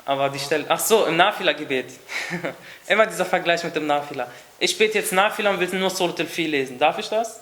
aber 0.06 0.30
die 0.30 0.40
Stelle. 0.40 0.66
Ach 0.68 0.80
so, 0.80 1.06
im 1.06 1.18
Nafila-Gebet. 1.18 1.92
Immer 2.88 3.08
dieser 3.08 3.26
Vergleich 3.26 3.64
mit 3.64 3.76
dem 3.76 3.88
Nafila. 3.88 4.28
Ich 4.60 4.78
bete 4.78 5.00
jetzt 5.00 5.14
Nafila 5.14 5.52
und 5.52 5.60
will 5.60 5.80
nur 5.80 5.90
Surat 5.90 6.20
al-Fi 6.20 6.48
lesen. 6.48 6.78
Darf 6.78 6.98
ich 7.00 7.08
das? 7.10 7.40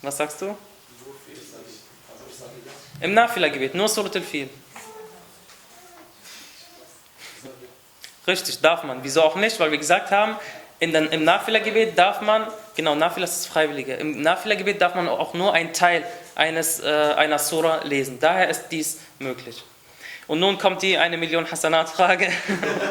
Was 0.00 0.16
sagst 0.16 0.42
du? 0.42 0.56
Im 3.00 3.14
Nafila-Gebet, 3.14 3.74
nur 3.74 3.88
Surat 3.88 4.16
al-Fi. 4.16 4.48
Richtig, 8.26 8.60
darf 8.60 8.84
man. 8.84 9.02
Wieso 9.02 9.22
auch 9.22 9.36
nicht? 9.36 9.58
Weil 9.58 9.70
wir 9.70 9.78
gesagt 9.78 10.10
haben, 10.10 10.36
in 10.78 10.92
den, 10.92 11.06
im 11.08 11.24
Nafila-Gebet 11.24 11.96
darf 11.96 12.20
man, 12.20 12.46
genau, 12.76 12.94
Nafila 12.94 13.24
ist 13.24 13.44
das 13.44 13.46
Freiwillige, 13.46 13.94
im 13.94 14.20
Nafila-Gebet 14.20 14.80
darf 14.80 14.94
man 14.94 15.08
auch 15.08 15.34
nur 15.34 15.52
einen 15.54 15.72
Teil 15.72 16.04
eines, 16.34 16.80
äh, 16.80 16.86
einer 17.16 17.38
Sura 17.38 17.82
lesen. 17.84 18.18
Daher 18.20 18.48
ist 18.48 18.68
dies 18.70 18.98
möglich. 19.18 19.64
Und 20.26 20.40
nun 20.40 20.58
kommt 20.58 20.82
die 20.82 20.96
eine 20.96 21.16
Million 21.16 21.50
Hasanat-Frage. 21.50 22.30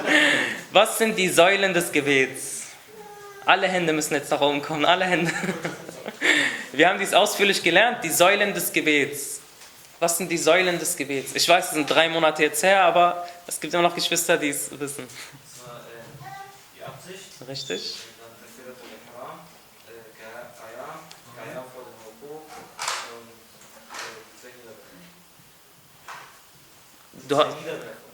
Was 0.71 0.98
sind 0.98 1.17
die 1.17 1.29
Säulen 1.29 1.74
des 1.74 1.91
Gebets? 1.91 2.63
Alle 3.45 3.67
Hände 3.67 3.93
müssen 3.93 4.13
jetzt 4.13 4.29
nach 4.31 4.41
oben 4.41 4.62
kommen, 4.62 4.86
alle 4.86 5.05
Hände. 5.05 5.31
Wir 6.71 6.88
haben 6.88 7.00
dies 7.00 7.13
ausführlich 7.13 7.63
gelernt, 7.63 8.03
die 8.03 8.10
Säulen 8.10 8.53
des 8.53 8.71
Gebets. 8.71 9.41
Was 10.00 10.17
sind 10.17 10.31
die 10.31 10.38
Säulen 10.38 10.79
des 10.79 10.98
Gebets? 10.98 11.36
Ich 11.36 11.48
weiß, 11.48 11.65
es 11.65 11.71
sind 11.74 11.88
drei 11.88 12.10
Monate 12.10 12.41
jetzt 12.41 12.63
her, 12.63 12.83
aber 12.83 13.27
es 13.45 13.60
gibt 13.60 13.71
immer 13.74 13.83
noch 13.83 13.93
Geschwister, 13.93 14.36
die 14.38 14.50
es 14.50 14.71
wissen. 14.79 15.07
Das 15.07 15.67
war 15.67 15.77
äh, 15.77 15.91
die 16.75 16.83
Absicht. 16.83 17.48
Richtig? 17.48 17.98
Dann 18.17 18.31
Takbiratul 18.41 18.89
Ihram, 18.89 19.45
äh, 19.86 19.91
Qiyam, 20.17 20.98
Qiyam 21.38 21.65
vor 21.71 21.83
dem 21.86 21.93
Ruku 22.01 22.33
und 22.33 23.29
äh, 23.29 24.10
zwei 24.41 24.50
Niederwerfungen. 24.57 25.05
Du, 27.31 27.38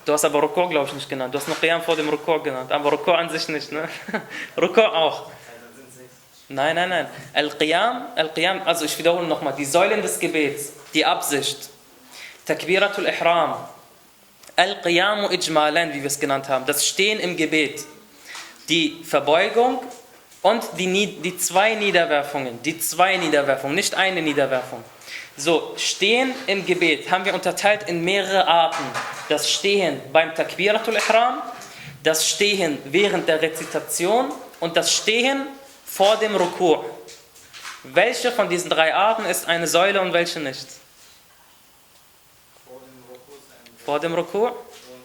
du 0.06 0.14
hast 0.14 0.26
aber 0.26 0.42
Rukur, 0.42 0.70
glaube 0.70 0.86
ich, 0.86 0.94
nicht 0.94 1.10
genannt. 1.10 1.34
Du 1.34 1.40
hast 1.40 1.48
noch 1.48 1.60
Qiyam 1.60 1.82
vor 1.82 1.96
dem 1.96 2.08
Rukur 2.08 2.44
genannt, 2.44 2.72
aber 2.72 2.92
Rukur 2.92 3.18
an 3.18 3.32
sich 3.32 3.48
nicht, 3.48 3.72
ne? 3.72 3.90
Rukur 4.62 4.96
auch. 4.96 5.32
Nein. 6.50 6.76
Nein, 6.76 6.90
nein. 6.90 7.08
Al-Qiyam, 7.34 8.10
Al-Qiyam, 8.16 8.62
also 8.64 8.86
ich 8.86 8.96
wiederhole 9.00 9.26
nochmal, 9.26 9.56
die 9.58 9.66
Säulen 9.66 10.04
des 10.04 10.20
Gebets, 10.20 10.72
die 10.94 11.04
Absicht, 11.04 11.70
Takbiratul 12.46 13.08
Ihram, 13.08 13.56
Al-Qiyamu 14.56 15.30
Ijmalan, 15.30 15.94
wie 15.96 16.02
wir 16.02 16.06
es 16.06 16.20
genannt 16.20 16.48
haben, 16.48 16.68
das 16.68 16.86
Stehen 16.86 17.20
im 17.20 17.36
Gebet, 17.36 17.84
die 18.70 19.04
Verbeugung 19.04 19.82
und 20.44 20.64
die, 20.78 21.20
die 21.22 21.38
zwei 21.40 21.74
Niederwerfungen, 21.74 22.62
die 22.62 22.80
zwei 22.80 23.18
Niederwerfungen, 23.18 23.76
nicht 23.76 23.96
eine 23.96 24.22
Niederwerfung. 24.22 24.84
So, 25.40 25.76
Stehen 25.78 26.34
im 26.48 26.66
Gebet 26.66 27.12
haben 27.12 27.24
wir 27.24 27.34
unterteilt 27.36 27.84
in 27.88 28.04
mehrere 28.04 28.48
Arten. 28.48 28.84
Das 29.30 29.48
Stehen 29.52 30.02
beim 30.12 30.34
Takbiratul 30.34 30.96
Ihram, 30.96 31.44
das 32.02 32.28
Stehen 32.28 32.80
während 32.86 33.28
der 33.28 33.40
Rezitation 33.40 34.32
und 34.60 34.76
das 34.76 34.92
Stehen 34.92 35.46
vor 35.86 36.18
dem 36.18 36.36
Ruku'. 36.36 36.84
Welche 37.84 38.32
von 38.32 38.50
diesen 38.50 38.72
drei 38.72 38.96
Arten 38.96 39.26
ist 39.26 39.48
eine 39.48 39.68
Säule 39.68 40.02
und 40.02 40.12
welche 40.12 40.40
nicht? 40.40 40.68
Vor 42.66 42.80
dem 42.80 43.04
Ruku 43.08 43.34
ist 43.38 43.52
ein 43.52 43.86
Vor 43.86 44.00
dem 44.00 44.16
Ruku'? 44.16 44.48
Und 44.48 44.56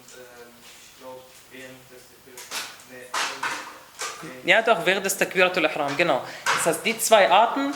ich 0.07 0.99
glaube, 0.99 1.21
während 1.51 1.91
des 1.91 2.01
nee, 2.89 2.97
während- 4.21 4.47
Ja, 4.47 4.61
doch, 4.63 4.83
während 4.83 5.05
des 5.05 5.15
Takbiratul 5.15 5.65
Ihram, 5.65 5.95
genau. 5.95 6.23
Das 6.45 6.65
heißt, 6.65 6.85
die 6.85 6.97
zwei 6.97 7.29
Arten 7.29 7.71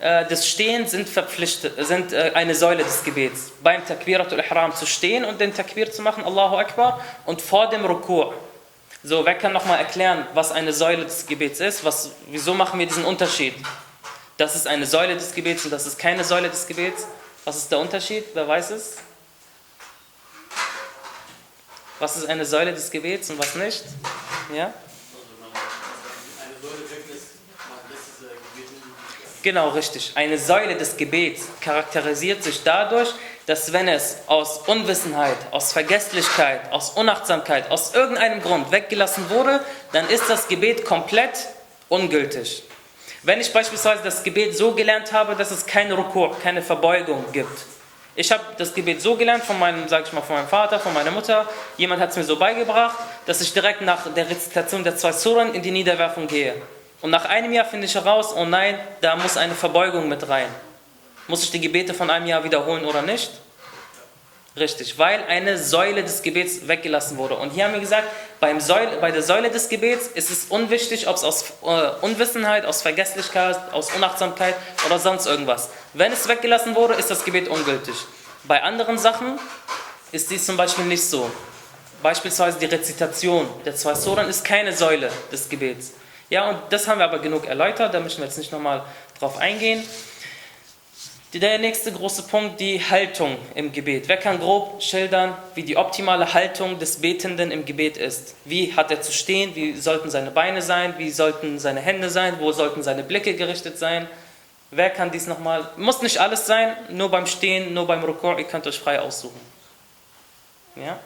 des 0.00 0.48
Stehens 0.48 0.92
sind 0.92 1.08
verpflichtet, 1.08 1.74
sind 1.86 2.12
äh, 2.12 2.32
eine 2.34 2.54
Säule 2.54 2.82
des 2.82 3.04
Gebets. 3.04 3.52
Beim 3.62 3.84
Takbiratul 3.84 4.38
Ihram 4.38 4.74
zu 4.74 4.86
stehen 4.86 5.26
und 5.26 5.40
den 5.40 5.54
Takbir 5.54 5.92
zu 5.92 6.00
machen, 6.00 6.24
Allahu 6.24 6.56
Akbar, 6.56 7.04
und 7.26 7.42
vor 7.42 7.68
dem 7.68 7.84
Ruku'. 7.84 8.32
So, 9.02 9.24
wer 9.26 9.34
kann 9.34 9.52
nochmal 9.52 9.78
erklären, 9.78 10.26
was 10.34 10.52
eine 10.52 10.72
Säule 10.72 11.04
des 11.04 11.26
Gebets 11.26 11.60
ist? 11.60 11.84
Was, 11.84 12.12
wieso 12.30 12.54
machen 12.54 12.78
wir 12.78 12.86
diesen 12.86 13.04
Unterschied? 13.04 13.54
Das 14.38 14.56
ist 14.56 14.66
eine 14.66 14.86
Säule 14.86 15.16
des 15.16 15.34
Gebets 15.34 15.66
und 15.66 15.70
das 15.70 15.86
ist 15.86 15.98
keine 15.98 16.24
Säule 16.24 16.48
des 16.48 16.66
Gebets. 16.66 17.06
Was 17.44 17.56
ist 17.56 17.70
der 17.70 17.78
Unterschied? 17.78 18.24
Wer 18.32 18.48
weiß 18.48 18.70
es? 18.70 18.96
Was 21.98 22.16
ist 22.16 22.26
eine 22.26 22.46
Säule 22.46 22.72
des 22.72 22.90
Gebets 22.90 23.28
und 23.28 23.38
was 23.38 23.54
nicht? 23.54 23.84
Ja? 24.54 24.64
Also 24.64 24.74
man, 25.40 25.50
eine 26.42 26.58
Säule 26.62 26.90
weglässt, 26.90 27.36
man 27.68 27.78
lässt 27.90 28.08
das 28.16 28.28
äh, 28.28 28.32
Gebet 28.54 28.70
nicht 28.72 28.84
Genau, 29.42 29.70
richtig. 29.70 30.12
Eine 30.16 30.36
Säule 30.36 30.76
des 30.76 30.98
Gebets 30.98 31.48
charakterisiert 31.62 32.42
sich 32.42 32.62
dadurch, 32.62 33.14
dass 33.46 33.72
wenn 33.72 33.88
es 33.88 34.18
aus 34.26 34.58
Unwissenheit, 34.66 35.36
aus 35.50 35.72
Vergesslichkeit, 35.72 36.70
aus 36.72 36.90
Unachtsamkeit, 36.90 37.70
aus 37.70 37.94
irgendeinem 37.94 38.42
Grund 38.42 38.70
weggelassen 38.70 39.30
wurde, 39.30 39.60
dann 39.92 40.08
ist 40.10 40.28
das 40.28 40.46
Gebet 40.46 40.84
komplett 40.84 41.48
ungültig. 41.88 42.64
Wenn 43.22 43.40
ich 43.40 43.52
beispielsweise 43.52 44.02
das 44.04 44.22
Gebet 44.22 44.56
so 44.56 44.72
gelernt 44.72 45.12
habe, 45.12 45.34
dass 45.34 45.50
es 45.50 45.64
keine 45.64 45.94
Rukur, 45.94 46.38
keine 46.38 46.60
Verbeugung 46.60 47.24
gibt. 47.32 47.64
Ich 48.16 48.30
habe 48.32 48.42
das 48.58 48.74
Gebet 48.74 49.00
so 49.00 49.16
gelernt 49.16 49.44
von 49.44 49.58
meinem, 49.58 49.88
sag 49.88 50.06
ich 50.06 50.12
mal, 50.12 50.20
von 50.20 50.36
meinem 50.36 50.48
Vater, 50.48 50.78
von 50.78 50.92
meiner 50.92 51.10
Mutter. 51.10 51.48
Jemand 51.78 52.02
hat 52.02 52.10
es 52.10 52.16
mir 52.16 52.24
so 52.24 52.38
beigebracht, 52.38 52.96
dass 53.24 53.40
ich 53.40 53.52
direkt 53.52 53.80
nach 53.80 54.12
der 54.12 54.28
Rezitation 54.28 54.84
der 54.84 54.96
zwei 54.96 55.12
Suren 55.12 55.54
in 55.54 55.62
die 55.62 55.70
Niederwerfung 55.70 56.26
gehe. 56.26 56.54
Und 57.00 57.10
nach 57.10 57.24
einem 57.24 57.52
Jahr 57.52 57.64
finde 57.64 57.86
ich 57.86 57.94
heraus, 57.94 58.34
oh 58.36 58.44
nein, 58.44 58.78
da 59.00 59.16
muss 59.16 59.36
eine 59.36 59.54
Verbeugung 59.54 60.08
mit 60.08 60.28
rein. 60.28 60.48
Muss 61.28 61.42
ich 61.42 61.50
die 61.50 61.60
Gebete 61.60 61.94
von 61.94 62.10
einem 62.10 62.26
Jahr 62.26 62.44
wiederholen 62.44 62.84
oder 62.84 63.02
nicht? 63.02 63.30
Richtig, 64.56 64.98
weil 64.98 65.22
eine 65.28 65.56
Säule 65.56 66.02
des 66.02 66.22
Gebets 66.22 66.66
weggelassen 66.66 67.16
wurde. 67.16 67.36
Und 67.36 67.50
hier 67.50 67.64
haben 67.64 67.72
wir 67.72 67.80
gesagt, 67.80 68.08
beim 68.40 68.60
Säule, 68.60 68.96
bei 69.00 69.12
der 69.12 69.22
Säule 69.22 69.48
des 69.48 69.68
Gebets 69.68 70.08
ist 70.08 70.28
es 70.28 70.46
unwichtig, 70.46 71.06
ob 71.06 71.16
es 71.16 71.22
aus 71.22 71.44
äh, 71.62 72.04
Unwissenheit, 72.04 72.64
aus 72.66 72.82
Vergesslichkeit, 72.82 73.56
aus 73.72 73.92
Unachtsamkeit 73.92 74.56
oder 74.86 74.98
sonst 74.98 75.26
irgendwas. 75.26 75.70
Wenn 75.94 76.12
es 76.12 76.26
weggelassen 76.26 76.74
wurde, 76.74 76.94
ist 76.94 77.10
das 77.10 77.24
Gebet 77.24 77.48
ungültig. 77.48 77.94
Bei 78.44 78.62
anderen 78.62 78.98
Sachen 78.98 79.38
ist 80.10 80.30
dies 80.30 80.44
zum 80.44 80.56
Beispiel 80.56 80.84
nicht 80.84 81.04
so. 81.04 81.30
Beispielsweise 82.02 82.58
die 82.58 82.66
Rezitation 82.66 83.48
der 83.64 83.76
zwei 83.76 83.94
Suren 83.94 84.28
ist 84.28 84.44
keine 84.44 84.72
Säule 84.72 85.10
des 85.30 85.48
Gebets. 85.48 85.92
Ja, 86.30 86.48
und 86.48 86.58
das 86.70 86.88
haben 86.88 86.98
wir 86.98 87.04
aber 87.04 87.18
genug 87.18 87.46
erläutert, 87.46 87.92
da 87.92 88.00
müssen 88.00 88.18
wir 88.18 88.26
jetzt 88.26 88.38
nicht 88.38 88.52
nochmal 88.52 88.84
drauf 89.18 89.36
eingehen. 89.36 89.86
Der 91.34 91.58
nächste 91.58 91.92
große 91.92 92.24
Punkt, 92.24 92.58
die 92.58 92.80
Haltung 92.80 93.36
im 93.54 93.70
Gebet. 93.70 94.08
Wer 94.08 94.16
kann 94.16 94.40
grob 94.40 94.82
schildern, 94.82 95.36
wie 95.54 95.62
die 95.62 95.76
optimale 95.76 96.34
Haltung 96.34 96.80
des 96.80 97.00
Betenden 97.00 97.52
im 97.52 97.64
Gebet 97.64 97.96
ist? 97.96 98.34
Wie 98.44 98.74
hat 98.74 98.90
er 98.90 99.00
zu 99.00 99.12
stehen? 99.12 99.54
Wie 99.54 99.74
sollten 99.74 100.10
seine 100.10 100.32
Beine 100.32 100.60
sein? 100.60 100.94
Wie 100.98 101.10
sollten 101.10 101.60
seine 101.60 101.80
Hände 101.80 102.10
sein? 102.10 102.36
Wo 102.40 102.50
sollten 102.50 102.82
seine 102.82 103.04
Blicke 103.04 103.34
gerichtet 103.34 103.78
sein? 103.78 104.08
Wer 104.72 104.90
kann 104.90 105.10
dies 105.10 105.26
nochmal? 105.26 105.68
Muss 105.76 106.00
nicht 106.00 106.18
alles 106.18 106.46
sein, 106.46 106.76
nur 106.90 107.10
beim 107.10 107.26
Stehen, 107.26 107.74
nur 107.74 107.86
beim 107.88 108.04
Rukur, 108.04 108.38
ihr 108.38 108.44
könnt 108.44 108.66
euch 108.68 108.78
frei 108.78 109.00
aussuchen. 109.00 109.40
Ja? 110.76 110.82
Er 110.82 110.98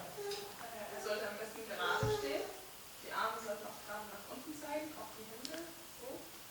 sollte 1.03 1.25
am 1.29 1.37
besten 1.39 1.65
gerade 1.65 2.13
stehen. 2.19 2.45
Die 3.05 3.13
Arme 3.13 3.41
sollten 3.43 3.65
auch 3.65 3.81
gerade 3.89 4.05
nach 4.13 4.37
unten 4.37 4.53
zeigen, 4.61 4.93
auch 5.01 5.09
die 5.17 5.25
Hände. 5.33 5.65
So, 6.01 6.09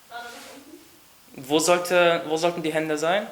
gerade 0.10 0.26
nach 0.26 0.48
unten. 0.58 0.82
Wo, 1.36 1.60
sollte, 1.60 2.22
wo 2.28 2.38
sollten 2.38 2.62
die 2.62 2.74
Hände 2.74 2.98
sein? 2.98 3.24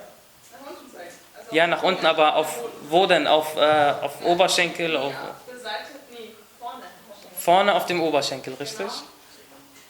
Nach 0.52 0.70
unten 0.70 0.92
zeigen. 0.92 1.10
Also 1.38 1.56
Ja, 1.56 1.68
nach 1.68 1.84
unten, 1.84 2.06
aber 2.06 2.36
auf 2.36 2.60
wo 2.90 3.06
denn? 3.06 3.28
Auf, 3.28 3.56
äh, 3.56 3.94
auf 4.02 4.22
Oberschenkel? 4.24 4.98
Auf, 4.98 5.14
Ja, 5.14 5.20
auf 5.30 5.36
der 5.50 5.60
Seite, 5.60 5.86
nee, 6.12 6.32
vorne. 6.60 6.84
vorne 7.38 7.76
auf 7.76 7.86
dem 7.86 8.02
Oberschenkel, 8.02 8.54
richtig? 8.56 8.78
Genau. 8.88 8.92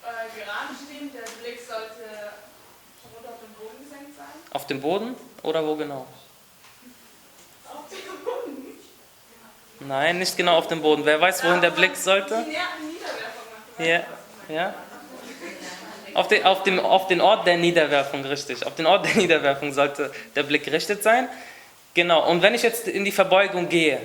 Äh, 0.04 0.40
gerade 0.44 0.74
stehen, 0.86 1.12
der 1.14 1.22
Blick 1.42 1.60
sollte 1.66 2.34
auf 3.28 3.40
den 3.42 3.54
Boden 3.54 3.84
gesenkt 3.84 4.16
sein. 4.18 4.26
Auf 4.52 4.68
dem 4.68 4.82
Boden 4.82 5.16
oder 5.44 5.66
wo 5.66 5.76
genau? 5.78 6.06
Auf 7.66 7.90
den 7.90 8.24
Boden. 8.26 8.78
Nein, 9.80 10.20
nicht 10.20 10.36
genau 10.38 10.58
auf 10.58 10.68
dem 10.68 10.82
Boden. 10.82 11.06
Wer 11.06 11.20
weiß, 11.22 11.44
wohin 11.46 11.62
der 11.62 11.72
Blick 11.72 11.96
sollte? 11.96 12.44
Die 12.44 12.50
Nieder- 12.50 12.60
Niederwerfung 12.82 13.48
machen. 13.78 14.06
Ja, 14.50 14.54
ja. 14.54 14.74
Auf 16.14 16.28
den, 16.28 16.44
auf, 16.44 16.64
dem, 16.64 16.80
auf 16.80 17.08
den 17.08 17.22
Ort 17.22 17.48
der 17.48 17.58
Niederwerfung, 17.58 18.26
richtig. 18.26 18.66
Auf 18.66 18.76
den 18.76 18.86
Ort 18.86 19.06
der 19.06 19.16
Niederwerfung 19.16 19.74
sollte 19.74 20.12
der 20.36 20.44
Blick 20.44 20.64
gerichtet 20.64 21.04
sein. 21.04 21.30
Genau, 21.94 22.30
und 22.30 22.42
wenn 22.42 22.54
ich 22.54 22.64
jetzt 22.64 22.88
in 22.88 23.04
die 23.04 23.12
Verbeugung 23.12 23.68
gehe. 23.68 24.00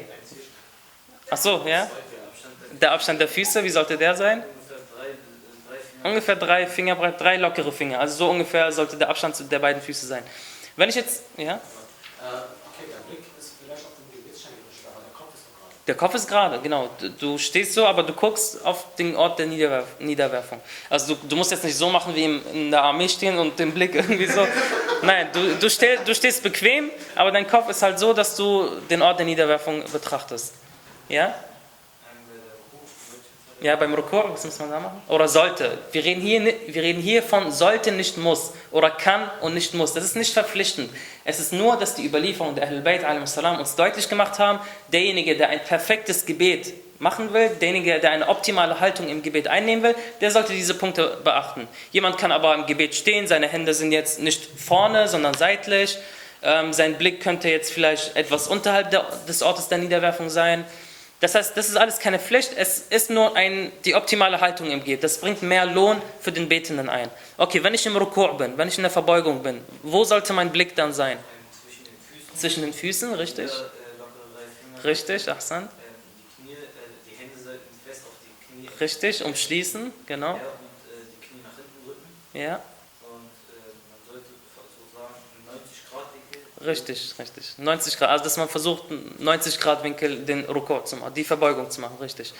Ach 1.31 1.37
so, 1.37 1.65
ja? 1.67 1.91
Der 2.81 2.93
Abstand 2.93 3.21
der 3.21 3.29
Füße, 3.29 3.63
wie 3.65 3.71
sollte 3.71 3.97
der 3.97 4.15
sein? 4.15 4.45
ungefähr 6.07 6.37
drei, 6.37 6.67
Finger. 6.67 6.95
Drei 7.13 7.37
lockere 7.37 7.73
Finger. 7.73 8.01
Also 8.01 8.17
so 8.17 8.31
ungefähr 8.31 8.71
sollte 8.73 8.97
der 8.97 9.09
Abstand 9.09 9.51
der 9.51 9.59
beiden 9.59 9.83
Füße 9.83 10.07
sein. 10.07 10.23
Wenn 10.77 10.89
ich 10.89 10.95
jetzt, 10.95 11.23
ja? 11.37 11.55
Äh, 11.55 11.57
okay, 11.57 12.87
der 12.89 13.03
Blick 13.09 13.25
ist 13.39 13.55
vielleicht 13.63 13.85
auf 13.85 13.93
dem 13.97 14.11
Gebetsschenkel 14.13 14.63
gerichtet, 14.63 14.91
aber 14.93 15.03
der 15.05 15.15
Kopf 15.17 15.35
ist 15.35 15.45
doch 15.47 15.57
gerade. 15.61 15.76
Der 15.87 15.95
Kopf 15.95 16.15
ist 16.15 16.27
gerade, 16.27 16.59
genau. 16.61 16.91
Du, 17.21 17.39
stehst 17.39 17.75
so, 17.75 17.87
aber 17.87 18.03
du 18.03 18.13
guckst 18.13 18.65
auf 18.65 18.97
den 18.97 19.15
Ort 19.15 19.39
der 19.39 19.47
Niederwerf 19.47 19.87
Niederwerfung. 20.01 20.61
Also 20.91 21.15
du, 21.15 21.29
du 21.29 21.37
musst 21.37 21.53
jetzt 21.53 21.63
nicht 21.63 21.77
so 21.77 21.89
machen 21.89 22.13
wie 22.17 22.25
in 22.25 22.73
der 22.73 22.83
Armee 22.83 23.09
stehen 23.09 23.39
und 23.39 23.57
den 23.57 23.73
Blick 23.73 23.95
irgendwie 23.95 24.27
so. 24.27 24.47
Nein, 25.03 25.29
du, 25.33 25.55
du, 25.55 25.71
steh, 25.71 25.99
du 26.05 26.13
stehst 26.13 26.43
bequem, 26.43 26.91
aber 27.15 27.31
dein 27.31 27.47
Kopf 27.47 27.69
ist 27.69 27.83
halt 27.83 28.01
so, 28.01 28.13
dass 28.13 28.35
du 28.35 28.69
den 28.91 29.01
Ort 29.01 29.21
der 29.21 29.27
Niederwerfung 29.27 29.85
betrachtest. 29.93 30.55
Ja? 31.09 31.27
Einmal 31.27 31.35
der 32.35 32.55
Ruku, 32.73 32.85
würde 33.11 33.23
ich 33.23 33.56
jetzt 33.56 33.56
Ja, 33.67 33.75
beim 33.75 33.93
Rukur, 33.95 34.33
was 34.33 34.45
muss 34.45 34.61
man 34.61 34.71
da 34.71 34.79
machen? 34.79 35.03
Oder 35.09 35.27
sollte. 35.27 35.77
Wir 35.91 36.05
reden, 36.05 36.21
hier, 36.21 36.55
wir 36.69 36.83
reden 36.85 37.03
hier 37.03 37.21
von 37.21 37.51
sollte, 37.51 37.91
nicht 37.91 38.17
muss. 38.17 38.53
Oder 38.71 38.91
kann 38.91 39.29
und 39.41 39.55
nicht 39.55 39.75
muss. 39.75 39.93
Das 39.93 40.05
ist 40.05 40.15
nicht 40.15 40.33
verpflichtend. 40.33 40.89
Es 41.25 41.41
ist 41.41 41.53
nur, 41.53 41.77
dass 41.77 41.97
die 41.97 42.07
Überlieferung 42.07 42.55
der 42.55 42.69
Ahlul 42.69 42.83
Bayt 42.83 43.03
uns 43.59 43.75
deutlich 43.75 44.09
gemacht 44.09 44.39
haben, 44.39 44.61
derjenige, 44.93 45.37
der 45.37 45.49
ein 45.49 45.59
perfektes 45.59 46.27
Gebet 46.27 46.75
machen 47.01 47.33
will, 47.33 47.49
derjenige, 47.61 47.99
der 47.99 48.13
eine 48.13 48.29
optimale 48.29 48.79
Haltung 48.79 49.09
im 49.09 49.21
Gebet 49.21 49.49
einnehmen 49.49 49.83
will, 49.83 49.97
der 50.21 50.31
sollte 50.31 50.53
diese 50.53 50.75
Punkte 50.75 51.19
beachten. 51.25 51.67
Jemand 51.91 52.19
kann 52.19 52.31
aber 52.31 52.55
im 52.55 52.67
Gebet 52.67 52.95
stehen, 52.95 53.27
seine 53.27 53.49
Hände 53.49 53.75
sind 53.75 53.91
jetzt 53.91 54.21
nicht 54.21 54.49
vorne, 54.61 55.09
sondern 55.09 55.35
seitlich. 55.35 55.99
Ähm, 56.45 56.73
sein 56.73 56.95
Blick 56.95 57.21
könnte 57.21 57.49
jetzt 57.49 57.73
vielleicht 57.73 58.15
etwas 58.15 58.47
unterhalb 58.47 58.93
des 59.27 59.43
Ortes 59.43 59.67
der 59.67 59.79
Niederwerfung 59.79 60.31
sein. 60.31 60.65
Das 61.21 61.35
heißt, 61.35 61.57
das 61.57 61.69
ist 61.69 61.77
alles 61.77 61.99
keine 61.99 62.19
Pflicht, 62.19 62.53
es 62.57 62.79
ist 62.91 63.09
nur 63.09 63.35
ein, 63.37 63.73
die 63.87 63.95
optimale 63.95 64.41
Haltung 64.41 64.71
im 64.71 64.81
Gebet. 64.81 65.03
Das 65.03 65.19
bringt 65.19 65.43
mehr 65.43 65.65
Lohn 65.65 66.03
für 66.21 66.31
den 66.31 66.49
Betenden 66.49 66.91
ein. 66.91 67.11
Okay, 67.39 67.63
wenn 67.63 67.73
ich 67.73 67.87
im 67.87 67.97
Rukur 67.97 68.37
bin, 68.37 68.59
wenn 68.59 68.69
ich 68.69 68.77
in 68.77 68.83
der 68.83 68.91
Verbeugung 68.91 69.43
bin, 69.43 69.63
wo 69.83 70.05
sollte 70.05 70.35
mein 70.35 70.53
Blick 70.53 70.77
dann 70.77 70.93
sein? 70.93 71.19
Zwischen 71.65 71.85
den 71.85 71.95
Füßen. 72.05 72.39
Zwischen 72.39 72.63
den 72.63 72.73
Füßen, 72.75 73.15
richtig? 73.15 73.51
Richtig, 74.85 75.31
Ahsan. 75.31 75.69
Richtig, 78.79 79.25
umschließen, 79.25 79.93
genau. 80.07 80.27
Ja, 80.27 80.35
und 80.35 80.41
äh, 80.41 80.43
die 81.11 81.27
Knie 81.27 81.41
nach 81.43 81.57
hinten 81.57 81.87
drücken. 81.87 82.07
Ja, 82.35 82.61
Und 83.01 83.33
äh, 83.49 83.73
man 83.89 84.01
sollte 84.07 84.29
sozusagen 84.53 85.15
90 85.47 85.91
Grad 85.91 86.13
Winkel. 86.13 86.46
Richtig, 86.65 87.15
richtig. 87.19 87.59
90 87.59 87.99
Grad, 87.99 88.11
also 88.11 88.25
dass 88.25 88.37
man 88.37 88.49
versucht, 88.49 88.85
90 89.19 89.61
Grad 89.61 89.83
Winkel 89.83 90.25
den 90.25 90.45
Rukur 90.45 90.85
zu 90.85 90.97
machen, 90.97 91.15
die 91.15 91.25
Verbeugung 91.25 91.71
zu 91.71 91.81
machen, 91.81 91.97
richtig. 92.01 92.33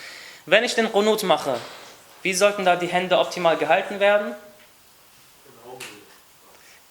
Wenn 0.47 0.65
ich 0.65 0.75
den 0.75 0.91
Qunut 0.93 1.23
mache, 1.25 1.59
wie 2.23 2.35
sollten 2.35 2.65
da 2.65 2.77
die 2.77 2.87
Hände 2.87 3.19
optimal 3.19 3.57
gehalten 3.57 4.01
werden? 4.01 4.35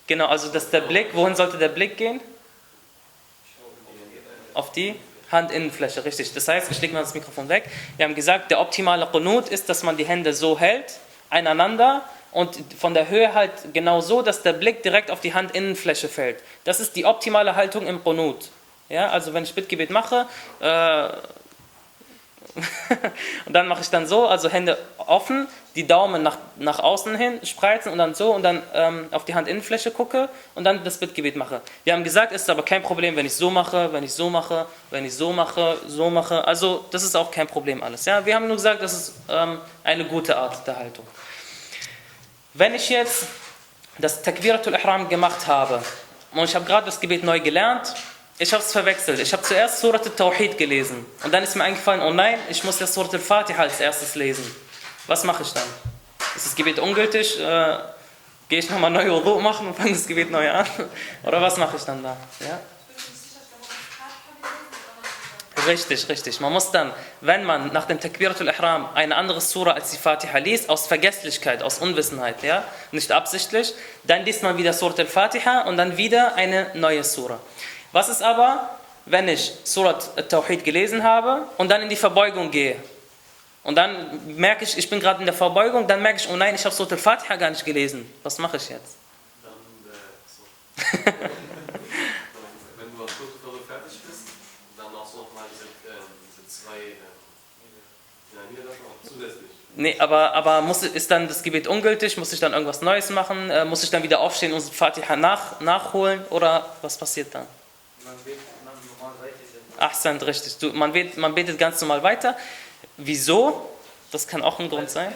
Genau, 0.08 0.28
also 0.28 0.52
dass 0.52 0.70
der 0.70 0.82
Blick, 0.82 1.16
wohin 1.16 1.36
sollte 1.36 1.58
der 1.58 1.70
Blick 1.70 1.98
gehen? 1.98 2.22
Auf 4.54 4.72
die 4.72 4.96
Handinnenfläche, 5.32 6.06
richtig. 6.06 6.34
Das 6.34 6.48
heißt, 6.48 6.70
ich 6.72 6.80
lege 6.82 6.94
mal 6.94 7.02
das 7.02 7.14
Mikrofon 7.14 7.50
weg. 7.50 7.70
Wir 7.98 8.06
haben 8.06 8.16
gesagt, 8.16 8.52
der 8.52 8.60
optimale 8.60 9.08
Qunut 9.08 9.50
ist, 9.50 9.68
dass 9.68 9.84
man 9.84 9.98
die 9.98 10.06
Hände 10.06 10.34
so 10.34 10.60
hält, 10.60 11.00
einander 11.30 12.08
und 12.36 12.58
von 12.78 12.94
der 12.94 13.08
Höhe 13.08 13.34
halt 13.34 13.52
genau 13.74 14.02
so, 14.02 14.22
dass 14.22 14.42
der 14.42 14.52
Blick 14.52 14.84
direkt 14.84 15.10
auf 15.10 15.22
die 15.22 15.34
Handinnenfläche 15.34 16.10
fällt. 16.10 16.44
Das 16.66 16.82
ist 16.82 16.98
die 16.98 17.06
optimale 17.06 17.56
Haltung 17.56 17.88
im 17.88 18.04
Qunut. 18.04 18.50
Ja, 18.90 19.10
also 19.10 19.34
wenn 19.34 19.44
ich 19.44 19.54
Bittgebet 19.56 19.90
mache, 19.90 20.28
äh, 20.60 21.10
und 23.46 23.54
dann 23.54 23.68
mache 23.68 23.82
ich 23.82 23.90
dann 23.90 24.06
so, 24.06 24.28
also 24.28 24.50
Hände 24.50 24.78
offen, 24.98 25.48
die 25.76 25.88
Daumen 25.88 26.24
nach, 26.24 26.38
nach 26.58 26.80
außen 26.80 27.16
hin 27.16 27.40
spreizen 27.44 27.92
und 27.92 27.98
dann 27.98 28.16
so 28.16 28.34
und 28.34 28.44
dann 28.44 28.62
ähm, 28.74 29.08
auf 29.12 29.24
die 29.24 29.34
Handinnenfläche 29.34 29.92
gucke 29.92 30.28
und 30.56 30.66
dann 30.66 30.84
das 30.84 30.98
Bittgebet 30.98 31.38
mache. 31.38 31.62
Wir 31.86 31.94
haben 31.94 32.04
gesagt, 32.04 32.34
es 32.34 32.44
ist 32.44 32.50
aber 32.50 32.64
kein 32.64 32.84
Problem, 32.84 33.16
wenn 33.16 33.26
ich 33.26 33.36
so 33.36 33.50
mache, 33.50 33.94
wenn 33.94 34.04
ich 34.04 34.14
so 34.14 34.30
mache, 34.30 34.66
wenn 34.90 35.06
ich 35.06 35.16
so 35.16 35.32
mache, 35.32 35.78
so 35.88 36.10
mache. 36.10 36.46
Also 36.46 36.86
das 36.92 37.04
ist 37.04 37.16
auch 37.16 37.32
kein 37.32 37.48
Problem 37.48 37.82
alles. 37.82 38.06
Ja, 38.06 38.26
wir 38.26 38.36
haben 38.36 38.48
nur 38.48 38.58
gesagt, 38.58 38.82
das 38.82 38.94
ist 38.94 39.14
ähm, 39.30 39.60
eine 39.86 40.06
gute 40.06 40.36
Art 40.38 40.68
der 40.68 40.78
Haltung. 40.78 41.06
Wenn 42.58 42.74
ich 42.74 42.88
jetzt 42.88 43.28
das 43.98 44.22
Takbiratul 44.22 44.76
Ihram 44.76 45.10
gemacht 45.10 45.46
habe 45.46 45.84
und 46.32 46.46
ich 46.46 46.56
habe 46.56 46.64
gerade 46.64 46.86
das 46.86 47.02
Gebet 47.02 47.22
neu 47.22 47.42
gelernt, 47.42 47.94
ich 48.38 48.54
habe 48.54 48.64
es 48.64 48.72
verwechselt. 48.72 49.20
Ich 49.20 49.34
habe 49.34 49.44
zuerst 49.44 49.82
Surat 49.82 50.06
al-Tawhid 50.06 50.58
gelesen 50.58 51.06
und 51.22 51.34
dann 51.34 51.44
ist 51.44 51.54
mir 51.58 51.66
eingefallen, 51.66 52.02
oh 52.02 52.14
nein, 52.14 52.40
ich 52.50 52.64
muss 52.64 52.80
ja 52.80 52.88
Surat 52.88 53.14
al-Fatiha 53.14 53.62
als 53.62 53.82
erstes 53.82 54.16
lesen. 54.16 54.50
Was 55.06 55.26
mache 55.26 55.44
ich 55.44 55.52
dann? 55.52 55.68
Ist 56.34 56.46
das 56.46 56.56
Gebet 56.56 56.80
ungültig? 56.80 57.38
Äh, 57.42 57.78
Gehe 58.48 58.60
ich 58.60 58.70
nochmal 58.70 58.92
neu 58.92 59.10
Wudu 59.10 59.40
machen 59.42 59.68
und 59.68 59.76
fange 59.76 59.92
das 59.92 60.08
Gebet 60.08 60.32
neu 60.32 60.50
an? 60.50 60.66
Oder 61.24 61.42
was 61.42 61.58
mache 61.58 61.76
ich 61.76 61.84
dann 61.84 62.02
da? 62.04 62.16
Ja? 62.40 62.60
Richtig, 65.68 66.08
richtig. 66.10 66.40
Man 66.40 66.54
muss 66.54 66.72
dann, 66.72 66.94
wenn 67.22 67.44
man 67.44 67.72
nach 67.74 67.86
dem 67.86 68.00
Takbiratul 68.00 68.48
Ihram 68.48 68.90
eine 68.94 69.16
andere 69.16 69.42
Sura 69.42 69.72
als 69.72 69.92
die 69.92 69.98
Fatiha 69.98 70.38
liest, 70.38 70.70
aus 70.70 70.88
Vergesslichkeit, 70.88 71.64
aus 71.64 71.80
Unwissenheit, 71.80 72.44
ja, 72.44 72.64
nicht 72.92 73.12
absichtlich, 73.12 73.74
dann 74.04 74.24
liest 74.26 74.44
man 74.44 74.58
wieder 74.58 74.74
Surat 74.74 75.00
al-Fatiha 75.00 75.62
und 75.62 75.78
dann 75.78 75.98
wieder 75.98 76.36
eine 76.36 76.72
neue 76.74 77.04
Sura. 77.04 77.40
Was 77.92 78.10
ist 78.10 78.22
aber, 78.22 78.78
wenn 79.06 79.28
ich 79.28 79.54
Surat 79.64 80.12
al-Tawhid 80.16 80.64
gelesen 80.64 81.04
habe 81.04 81.48
und 81.58 81.70
dann 81.70 81.82
in 81.82 81.90
die 81.90 81.96
Verbeugung 81.96 82.52
gehe? 82.52 82.76
Und 83.64 83.76
dann 83.76 84.36
merke 84.36 84.64
ich, 84.64 84.78
ich 84.78 84.90
bin 84.92 85.00
gerade 85.00 85.22
in 85.22 85.26
der 85.26 85.34
Verbeugung, 85.34 85.88
dann 85.88 86.02
merke 86.02 86.20
ich, 86.20 86.30
oh 86.30 86.36
nein, 86.36 86.54
ich 86.54 86.64
habe 86.66 86.76
Surat 86.76 86.92
al-Fatiha 86.92 87.36
gar 87.36 87.50
nicht 87.50 87.66
gelesen. 87.66 88.08
Was 88.22 88.38
mache 88.38 88.58
ich 88.58 88.70
jetzt? 88.70 88.98
Dann, 89.42 89.54
äh, 89.90 89.98
so. 90.28 90.44
Wenn 92.78 92.96
du 92.96 93.02
am 93.02 93.08
Protokoll 93.08 93.62
fertig 93.66 94.00
bist, 94.06 94.22
dann 94.78 94.94
auch 94.94 95.08
so 95.10 95.18
nochmal 95.18 95.46
diese, 95.52 95.66
äh, 95.90 95.98
diese 96.30 96.48
zwei 96.48 96.78
äh, 96.78 97.10
ja, 98.36 98.42
Niederlassungen 98.52 98.92
auch 98.92 99.02
zusätzlich. 99.08 99.65
Nee, 99.78 99.96
aber, 100.00 100.34
aber 100.34 100.62
muss, 100.62 100.84
ist 100.84 101.12
dann 101.12 101.28
das 101.28 101.44
Gebet 101.44 101.68
ungültig? 101.68 102.16
Muss 102.18 102.32
ich 102.32 102.40
dann 102.40 102.54
irgendwas 102.54 102.82
Neues 102.82 103.10
machen? 103.10 103.50
Äh, 103.50 103.66
muss 103.66 103.84
ich 103.84 103.90
dann 103.90 104.04
wieder 104.04 104.22
aufstehen 104.22 104.54
und 104.54 104.62
Fatiha 104.62 105.16
nach, 105.18 105.60
nachholen? 105.60 106.24
Oder 106.30 106.66
was 106.82 106.98
passiert 106.98 107.36
dann? 107.36 107.46
Man 108.06 108.16
betet 108.24 108.40
normal 109.00 109.14
weiter. 109.22 109.86
Ahsan, 109.86 110.18
richtig. 110.22 110.58
Du, 110.60 110.70
man, 110.72 110.94
betet, 110.94 111.18
man 111.18 111.36
betet 111.36 111.58
ganz 111.58 111.82
normal 111.82 112.02
weiter. 112.04 112.38
Wieso? 112.96 113.70
Das 114.12 114.26
kann 114.26 114.42
auch 114.44 114.60
ein 114.60 114.70
Grund 114.70 114.90
sein. 114.90 115.14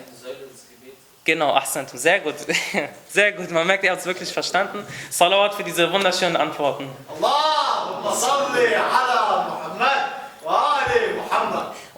Genau, 1.24 1.54
Ahsan, 1.54 1.86
sehr 1.94 2.20
gut. 2.22 2.36
Sehr 3.12 3.32
gut, 3.34 3.52
man 3.52 3.68
merkt, 3.68 3.84
er 3.84 3.92
hat 3.92 4.00
es 4.00 4.06
wirklich 4.06 4.32
verstanden. 4.32 4.86
Salawat 5.10 5.54
für 5.54 5.64
diese 5.64 5.92
wunderschönen 5.92 6.36
Antworten. 6.36 6.90
Allahumma 7.08 8.16
salli 8.16 8.74
ala 8.76 9.29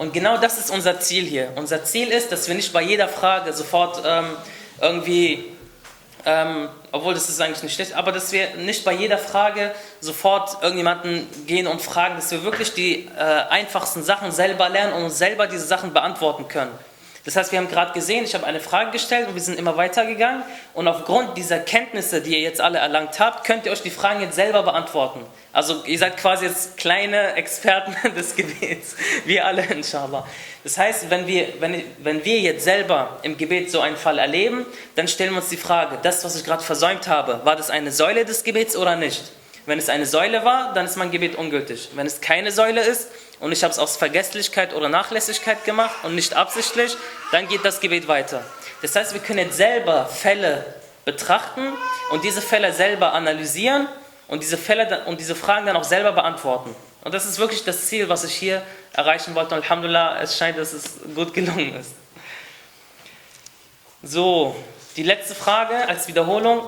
und 0.01 0.13
genau 0.13 0.37
das 0.37 0.57
ist 0.57 0.71
unser 0.71 0.99
Ziel 0.99 1.25
hier. 1.25 1.49
Unser 1.57 1.83
Ziel 1.83 2.07
ist, 2.07 2.31
dass 2.31 2.47
wir 2.47 2.55
nicht 2.55 2.73
bei 2.73 2.81
jeder 2.81 3.07
Frage 3.07 3.53
sofort 3.53 4.01
ähm, 4.03 4.35
irgendwie, 4.81 5.45
ähm, 6.25 6.69
obwohl 6.91 7.13
das 7.13 7.29
ist 7.29 7.39
eigentlich 7.39 7.61
nicht 7.61 7.75
schlecht, 7.75 7.93
aber 7.93 8.11
dass 8.11 8.31
wir 8.31 8.55
nicht 8.55 8.83
bei 8.83 8.93
jeder 8.93 9.19
Frage 9.19 9.75
sofort 9.99 10.63
irgendjemanden 10.63 11.27
gehen 11.45 11.67
und 11.67 11.83
fragen, 11.83 12.15
dass 12.15 12.31
wir 12.31 12.43
wirklich 12.43 12.73
die 12.73 13.09
äh, 13.15 13.21
einfachsten 13.51 14.01
Sachen 14.01 14.31
selber 14.31 14.69
lernen 14.69 14.93
und 14.93 15.03
uns 15.03 15.19
selber 15.19 15.45
diese 15.45 15.67
Sachen 15.67 15.93
beantworten 15.93 16.47
können. 16.47 16.71
Das 17.23 17.35
heißt, 17.35 17.51
wir 17.51 17.59
haben 17.59 17.69
gerade 17.69 17.93
gesehen, 17.93 18.23
ich 18.23 18.33
habe 18.33 18.47
eine 18.47 18.59
Frage 18.59 18.91
gestellt 18.91 19.27
und 19.27 19.35
wir 19.35 19.41
sind 19.41 19.59
immer 19.59 19.77
weitergegangen. 19.77 20.43
Und 20.73 20.87
aufgrund 20.87 21.37
dieser 21.37 21.59
Kenntnisse, 21.59 22.21
die 22.21 22.31
ihr 22.31 22.39
jetzt 22.39 22.59
alle 22.59 22.79
erlangt 22.79 23.19
habt, 23.19 23.45
könnt 23.45 23.65
ihr 23.65 23.71
euch 23.71 23.83
die 23.83 23.91
Fragen 23.91 24.21
jetzt 24.21 24.35
selber 24.35 24.63
beantworten. 24.63 25.23
Also 25.53 25.83
ihr 25.85 25.99
seid 25.99 26.17
quasi 26.17 26.45
jetzt 26.45 26.77
kleine 26.77 27.33
Experten 27.33 27.95
des 28.15 28.35
Gebets, 28.35 28.95
wir 29.25 29.45
alle 29.45 29.63
inshallah. 29.65 30.25
Das 30.63 30.77
heißt, 30.77 31.09
wenn 31.09 31.27
wir, 31.27 31.47
wenn, 31.59 31.83
wenn 31.99 32.25
wir 32.25 32.39
jetzt 32.39 32.63
selber 32.63 33.19
im 33.21 33.37
Gebet 33.37 33.69
so 33.69 33.81
einen 33.81 33.97
Fall 33.97 34.17
erleben, 34.17 34.65
dann 34.95 35.07
stellen 35.07 35.31
wir 35.31 35.37
uns 35.37 35.49
die 35.49 35.57
Frage, 35.57 35.99
das, 36.01 36.23
was 36.23 36.35
ich 36.35 36.43
gerade 36.43 36.63
versäumt 36.63 37.07
habe, 37.07 37.41
war 37.43 37.55
das 37.55 37.69
eine 37.69 37.91
Säule 37.91 38.25
des 38.25 38.43
Gebets 38.43 38.75
oder 38.75 38.95
nicht? 38.95 39.31
Wenn 39.65 39.77
es 39.77 39.89
eine 39.89 40.07
Säule 40.07 40.43
war, 40.43 40.73
dann 40.73 40.85
ist 40.85 40.97
mein 40.97 41.11
Gebet 41.11 41.35
ungültig. 41.35 41.89
Wenn 41.93 42.07
es 42.07 42.21
keine 42.21 42.51
Säule 42.51 42.81
ist 42.81 43.09
und 43.41 43.51
ich 43.51 43.63
habe 43.63 43.71
es 43.71 43.79
aus 43.79 43.97
Vergesslichkeit 43.97 44.73
oder 44.73 44.87
Nachlässigkeit 44.87 45.65
gemacht 45.65 45.95
und 46.03 46.15
nicht 46.15 46.35
absichtlich, 46.35 46.95
dann 47.31 47.47
geht 47.47 47.65
das 47.65 47.79
Gebet 47.79 48.07
weiter. 48.07 48.45
Das 48.81 48.95
heißt, 48.95 49.13
wir 49.13 49.21
können 49.21 49.39
jetzt 49.39 49.57
selber 49.57 50.05
Fälle 50.05 50.63
betrachten 51.05 51.73
und 52.11 52.23
diese 52.23 52.41
Fälle 52.41 52.71
selber 52.71 53.13
analysieren 53.13 53.87
und 54.27 54.43
diese 54.43 54.57
Fälle 54.57 55.05
und 55.05 55.19
diese 55.19 55.35
Fragen 55.35 55.65
dann 55.65 55.75
auch 55.75 55.83
selber 55.83 56.11
beantworten. 56.11 56.75
Und 57.03 57.13
das 57.15 57.25
ist 57.25 57.39
wirklich 57.39 57.63
das 57.63 57.87
Ziel, 57.87 58.09
was 58.09 58.23
ich 58.23 58.33
hier 58.33 58.61
erreichen 58.93 59.33
wollte. 59.33 59.55
Und 59.55 59.63
Alhamdulillah, 59.63 60.21
es 60.21 60.37
scheint, 60.37 60.57
dass 60.59 60.71
es 60.71 60.99
gut 61.15 61.33
gelungen 61.33 61.75
ist. 61.75 61.93
So, 64.03 64.55
die 64.95 65.03
letzte 65.03 65.33
Frage 65.33 65.87
als 65.87 66.07
Wiederholung. 66.07 66.61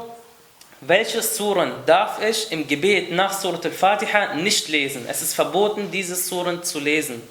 Welche 0.86 1.22
Suren 1.22 1.72
darf 1.86 2.22
ich 2.22 2.52
im 2.52 2.68
Gebet 2.68 3.12
nach 3.12 3.32
Surat 3.40 3.66
al-Fatiha 3.66 4.34
nicht 4.36 4.68
lesen? 4.68 5.06
Es 5.08 5.22
ist 5.22 5.34
verboten, 5.34 5.90
diese 5.92 6.16
Suren 6.16 6.62
zu 6.62 6.80
lesen. 6.80 7.22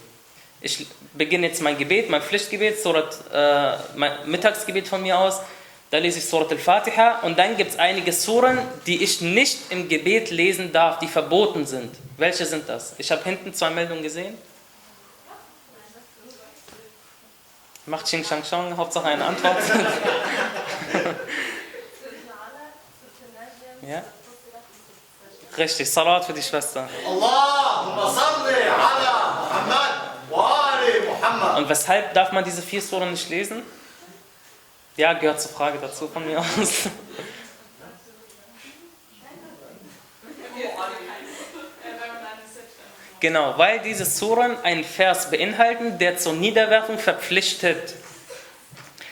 Ich 0.63 0.87
beginne 1.13 1.49
jetzt 1.49 1.61
mein 1.61 1.77
Gebet, 1.77 2.09
mein 2.09 2.23
Pflichtgebet, 2.23 2.81
Surat, 2.81 3.15
äh, 3.31 3.73
mein 3.97 4.13
Mittagsgebet 4.27 4.89
von 4.89 5.03
mir 5.03 5.19
aus. 5.19 5.41
Da 5.91 5.99
lese 5.99 6.21
ich 6.21 6.25
Surat 6.25 6.51
al-Fatiha 6.51 7.21
und 7.23 7.39
dann 7.39 7.55
gibt 7.59 7.73
es 7.73 7.79
einige 7.79 8.13
Suren, 8.13 8.59
die 8.87 9.03
ich 9.03 9.21
nicht 9.21 9.59
im 9.71 9.87
Gebet 9.87 10.31
lesen 10.31 10.73
darf, 10.73 10.99
die 11.01 11.09
verboten 11.09 11.67
sind. 11.67 11.95
Welche 12.17 12.47
sind 12.47 12.67
das? 12.67 12.95
Ich 12.97 13.11
habe 13.11 13.23
hinten 13.25 13.53
zwei 13.53 13.69
Meldungen 13.69 14.03
gesehen. 14.03 14.39
Macht 17.85 18.05
Xing 18.05 18.25
Shang 18.25 18.45
Shang, 18.45 18.75
Hauptsache 18.75 19.09
eine 19.09 19.25
Antwort. 19.27 19.59
Ja? 23.83 24.03
Richtig, 25.59 25.91
Salat 25.91 26.25
für 26.25 26.33
die 26.33 26.43
Schwester. 26.43 26.89
Allahumma 27.05 28.11
salli 28.11 28.63
ala 28.63 29.41
Muhammad 29.43 29.91
wa 30.31 30.71
ali 30.71 31.01
Muhammad. 31.07 31.59
Und 31.59 31.69
weshalb 31.69 32.15
darf 32.15 32.33
man 32.33 32.45
diese 32.45 32.63
vier 32.63 32.81
Suren 32.81 33.11
nicht 33.11 33.29
lesen? 33.29 33.63
Ja, 34.97 35.13
gehört 35.15 35.41
zur 35.41 35.51
Frage 35.51 35.79
dazu 35.81 36.09
von 36.09 36.25
mir 36.27 36.39
aus. 36.39 36.89
Genau, 43.21 43.57
weil 43.57 43.79
diese 43.81 44.05
Suren 44.05 44.57
einen 44.65 44.85
Vers 44.85 45.31
beinhalten, 45.31 45.99
der 45.99 46.19
zur 46.19 46.33
Niederwerfung 46.33 46.99
verpflichtet. 46.99 47.95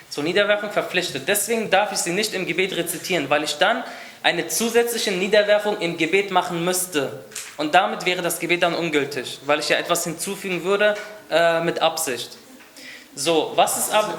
Zur 0.09 0.24
Niederwerfung 0.24 0.72
verpflichtet. 0.72 1.28
Deswegen 1.28 1.70
darf 1.70 1.92
ich 1.92 1.98
sie 1.98 2.12
nicht 2.12 2.35
im 2.35 2.44
Gebet 2.46 2.74
rezitieren, 2.76 3.30
weil 3.30 3.44
ich 3.44 3.59
dann 3.59 3.85
eine 4.22 4.48
zusätzliche 4.48 5.12
Niederwerfung 5.12 5.78
im 5.80 5.96
Gebet 5.96 6.30
machen 6.30 6.64
müsste. 6.64 7.24
Und 7.56 7.74
damit 7.74 8.04
wäre 8.04 8.22
das 8.22 8.38
Gebet 8.38 8.62
dann 8.62 8.74
ungültig, 8.74 9.38
weil 9.46 9.61
ich 9.61 9.68
ja 9.68 9.76
etwas 9.76 10.04
hinzufügen 10.04 10.64
würde 10.64 10.94
äh, 11.30 11.61
mit 11.61 11.80
Absicht. 11.80 12.37
So, 13.14 13.52
was 13.54 13.78
ist 13.78 13.92
aber... 13.92 14.14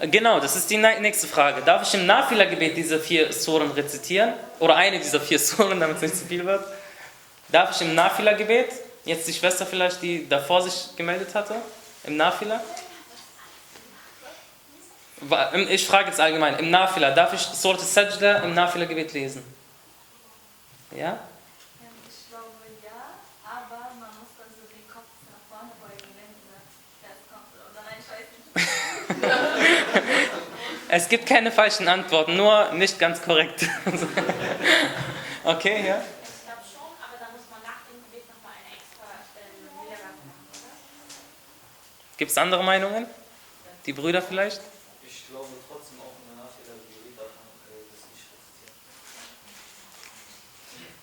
Genau, 0.00 0.40
das 0.40 0.56
ist 0.56 0.68
die 0.70 0.76
nächste 0.76 1.26
Frage. 1.26 1.62
Darf 1.62 1.88
ich 1.88 1.94
im 1.94 2.04
Nafila-Gebet 2.04 2.76
diese 2.76 3.00
vier 3.00 3.32
Suren 3.32 3.70
rezitieren? 3.70 4.34
Oder 4.58 4.76
eine 4.76 4.98
dieser 4.98 5.20
vier 5.20 5.38
Suren, 5.40 5.80
damit 5.80 5.96
es 5.96 6.02
nicht 6.02 6.16
zu 6.16 6.26
viel 6.26 6.44
wird? 6.44 6.64
Darf 7.48 7.74
ich 7.74 7.86
im 7.86 7.94
Nafila-Gebet, 7.94 8.68
jetzt 9.06 9.26
die 9.26 9.32
Schwester 9.32 9.64
vielleicht, 9.64 10.02
die 10.02 10.28
davor 10.28 10.62
sich 10.62 10.94
gemeldet 10.96 11.34
hatte, 11.34 11.54
im 12.04 12.16
Nafila? 12.16 12.60
Ich 15.68 15.86
frage 15.86 16.08
jetzt 16.08 16.20
allgemein, 16.20 16.58
im 16.58 16.70
Nafila, 16.70 17.10
darf 17.10 17.32
ich 17.32 17.40
Surat 17.40 17.80
al-Sajda 17.80 18.40
im 18.40 18.52
Nafila-Gebet 18.54 19.14
lesen? 19.14 19.42
Ja? 20.94 21.18
Ich 22.08 22.28
glaube 22.28 22.48
ja, 22.84 22.90
aber 23.44 23.78
man 23.98 24.10
muss 24.10 24.28
dann 24.38 24.50
so 24.52 24.60
den 24.68 24.86
Kopf 24.92 25.08
nach 25.24 25.40
vorne 25.48 25.72
beugen, 25.80 26.12
wenn 26.16 26.34
dieser 26.36 26.60
Vers 27.00 27.20
kommt. 27.32 27.48
Oder 27.56 27.80
nein, 27.86 27.96
ich 27.98 28.08
weiß 28.12 28.28
nicht. 28.36 28.44
Es 30.88 31.08
gibt 31.08 31.26
keine 31.26 31.50
falschen 31.50 31.88
Antworten, 31.88 32.36
nur 32.36 32.70
nicht 32.72 32.96
ganz 32.98 33.20
korrekt. 33.22 33.62
okay, 35.44 35.86
ja? 35.86 35.98
Ich 35.98 36.44
glaube 36.44 36.62
schon, 36.62 36.94
aber 37.02 37.16
dann 37.18 37.32
muss 37.32 37.42
man 37.50 37.60
nach 37.64 37.80
dem 37.88 38.04
Gebet 38.04 38.28
nochmal 38.28 38.52
eine 38.54 38.76
extra 38.76 39.06
äh, 39.34 39.50
Wiedergabe 39.82 40.14
machen, 40.28 40.52
oder? 40.52 40.76
Gibt 42.18 42.30
es 42.30 42.38
andere 42.38 42.62
Meinungen? 42.62 43.06
Die 43.86 43.92
Brüder 43.92 44.22
vielleicht? 44.22 44.60
Ich 45.06 45.26
glaube 45.28 45.48
trotzdem 45.68 45.98
auch 45.98 46.14
in 46.22 46.26
der 46.30 46.36
Nachfehler 46.46 46.78
Gebet 46.86 47.18
darf 47.18 47.34
man 47.34 47.50
äh, 47.66 47.82
das 47.90 48.06
nicht 48.14 48.30
rezitieren. 48.30 48.78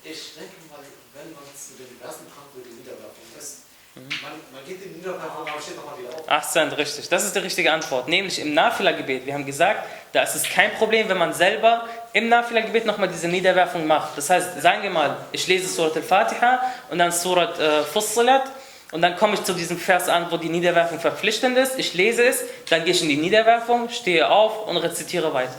Ich 0.04 0.34
denke 0.34 0.52
mal, 0.70 0.80
wenn 1.14 1.32
man 1.32 1.44
zu 1.56 1.74
den 1.78 2.00
ersten 2.02 2.26
über 2.26 2.62
die 2.62 2.74
Niederwerfung 2.74 3.24
ist, 3.38 3.62
man, 3.94 4.32
man 4.52 4.64
geht 4.66 4.82
in 4.82 4.92
die 4.92 4.98
Niederwerfung, 4.98 5.48
aber 5.48 5.62
steht 5.62 5.76
nochmal 5.76 5.98
wieder 5.98 6.10
auf. 6.10 6.28
Ahsan, 6.28 6.72
richtig. 6.72 7.08
Das 7.08 7.24
ist 7.24 7.34
die 7.34 7.38
richtige 7.38 7.72
Antwort. 7.72 8.08
Nämlich 8.08 8.38
im 8.40 8.52
Nafila-Gebet. 8.52 9.24
Wir 9.24 9.34
haben 9.34 9.46
gesagt, 9.46 9.86
da 10.12 10.22
ist 10.22 10.34
es 10.34 10.42
kein 10.42 10.74
Problem, 10.74 11.08
wenn 11.08 11.18
man 11.18 11.32
selber 11.32 11.88
im 12.12 12.28
Nafila-Gebet 12.28 12.86
nochmal 12.86 13.08
diese 13.08 13.28
Niederwerfung 13.28 13.86
macht. 13.86 14.18
Das 14.18 14.28
heißt, 14.30 14.60
sagen 14.60 14.82
wir 14.82 14.90
mal, 14.90 15.16
ich 15.32 15.46
lese 15.46 15.68
Surat 15.68 15.96
al-Fatiha 15.96 16.60
und 16.90 16.98
dann 16.98 17.12
Surat 17.12 17.58
äh, 17.58 17.82
Fussilat 17.84 18.50
und 18.92 19.00
dann 19.02 19.16
komme 19.16 19.34
ich 19.34 19.42
zu 19.44 19.54
diesem 19.54 19.78
Vers 19.78 20.08
an, 20.08 20.30
wo 20.30 20.36
die 20.36 20.48
Niederwerfung 20.48 21.00
verpflichtend 21.00 21.56
ist. 21.56 21.78
Ich 21.78 21.94
lese 21.94 22.24
es, 22.24 22.44
dann 22.68 22.84
gehe 22.84 22.92
ich 22.92 23.02
in 23.02 23.08
die 23.08 23.16
Niederwerfung, 23.16 23.88
stehe 23.88 24.28
auf 24.28 24.68
und 24.68 24.76
rezitiere 24.76 25.32
weiter. 25.32 25.54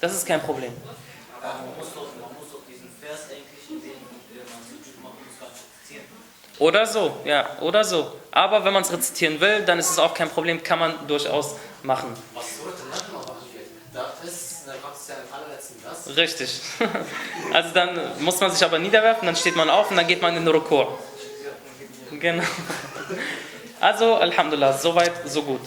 Das 0.00 0.12
ist 0.12 0.26
kein 0.26 0.42
Problem. 0.42 0.72
Aber 1.40 1.60
man 1.64 1.78
muss 1.78 1.88
doch, 1.94 2.08
man 2.20 2.32
muss 2.38 2.52
doch 2.52 2.60
diesen 2.68 2.88
Vers 3.00 3.28
eigentlich, 3.30 3.70
in 3.70 3.80
dem 3.80 3.92
äh, 3.92 4.44
man 4.44 4.60
Sujud 4.68 5.02
machen 5.02 5.16
muss, 5.24 5.40
gar 5.40 5.48
nicht 5.48 5.64
rezitieren. 5.64 6.04
Oder 6.58 6.86
so, 6.86 7.16
ja, 7.24 7.48
oder 7.60 7.82
so. 7.84 8.12
Aber 8.30 8.64
wenn 8.64 8.72
man 8.72 8.82
es 8.82 8.92
rezitieren 8.92 9.40
will, 9.40 9.62
dann 9.62 9.78
ist 9.78 9.90
es 9.90 9.98
auch 9.98 10.14
kein 10.14 10.28
Problem, 10.28 10.62
kann 10.62 10.78
man 10.78 11.06
durchaus 11.06 11.56
machen. 11.82 12.16
Was 12.34 12.44
Vers. 15.84 16.16
Richtig. 16.16 16.60
Also 17.52 17.70
dann 17.72 18.20
muss 18.20 18.40
man 18.40 18.50
sich 18.50 18.64
aber 18.64 18.78
niederwerfen, 18.78 19.26
dann 19.26 19.36
steht 19.36 19.54
man 19.54 19.70
auf 19.70 19.90
und 19.90 19.96
dann 19.96 20.06
geht 20.06 20.20
man 20.20 20.36
in 20.36 20.44
den 20.44 20.52
Rukur. 20.52 20.98
Genau. 22.18 22.42
Also, 23.80 24.16
Alhamdulillah, 24.16 24.72
soweit, 24.72 25.12
so 25.26 25.42
gut. 25.42 25.60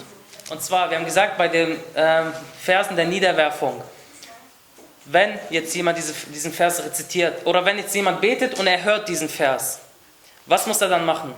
Und 0.49 0.61
zwar, 0.61 0.89
wir 0.89 0.97
haben 0.97 1.05
gesagt, 1.05 1.37
bei 1.37 1.47
den 1.47 1.79
ähm, 1.95 2.33
Versen 2.59 2.95
der 2.95 3.05
Niederwerfung, 3.05 3.81
wenn 5.05 5.39
jetzt 5.49 5.73
jemand 5.75 5.97
diese, 5.97 6.13
diesen 6.33 6.51
Vers 6.51 6.83
rezitiert 6.83 7.45
oder 7.45 7.63
wenn 7.63 7.77
jetzt 7.77 7.95
jemand 7.95 8.19
betet 8.19 8.59
und 8.59 8.67
er 8.67 8.83
hört 8.83 9.07
diesen 9.07 9.29
Vers, 9.29 9.79
was 10.47 10.65
muss 10.67 10.81
er 10.81 10.89
dann 10.89 11.05
machen? 11.05 11.33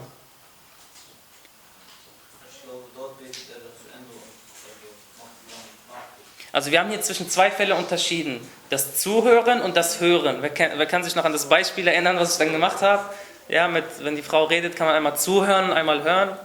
Also 6.52 6.72
wir 6.72 6.80
haben 6.80 6.90
hier 6.90 7.02
zwischen 7.02 7.30
zwei 7.30 7.52
Fälle 7.52 7.76
unterschieden. 7.76 8.48
Das 8.70 9.00
Zuhören 9.00 9.62
und 9.62 9.78
das 9.78 10.00
Hören. 10.00 10.42
Wer 10.42 10.50
kann, 10.50 10.72
wer 10.76 10.86
kann 10.88 11.04
sich 11.04 11.16
noch 11.16 11.26
an 11.26 11.32
das 11.34 11.48
Beispiel 11.48 11.88
erinnern, 11.88 12.18
was 12.18 12.34
ich 12.34 12.38
dann 12.40 12.52
gemacht 12.52 12.82
habe? 12.82 13.04
Ja, 13.48 13.68
mit, 13.68 13.86
wenn 14.00 14.16
die 14.16 14.22
Frau 14.22 14.46
redet, 14.46 14.76
kann 14.76 14.88
man 14.88 14.96
einmal 14.96 15.18
zuhören 15.18 15.72
einmal 15.72 16.04
hören. 16.04 16.38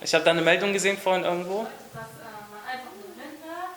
Ich 0.00 0.14
habe 0.14 0.24
da 0.24 0.32
eine 0.32 0.42
Meldung 0.42 0.72
gesehen 0.72 0.98
vorhin 0.98 1.24
irgendwo. 1.24 1.62
Dass 1.94 2.02
äh, 2.02 2.26
man 2.50 2.62
einfach 2.66 2.90
nur 2.98 3.14
hinhört, 3.14 3.74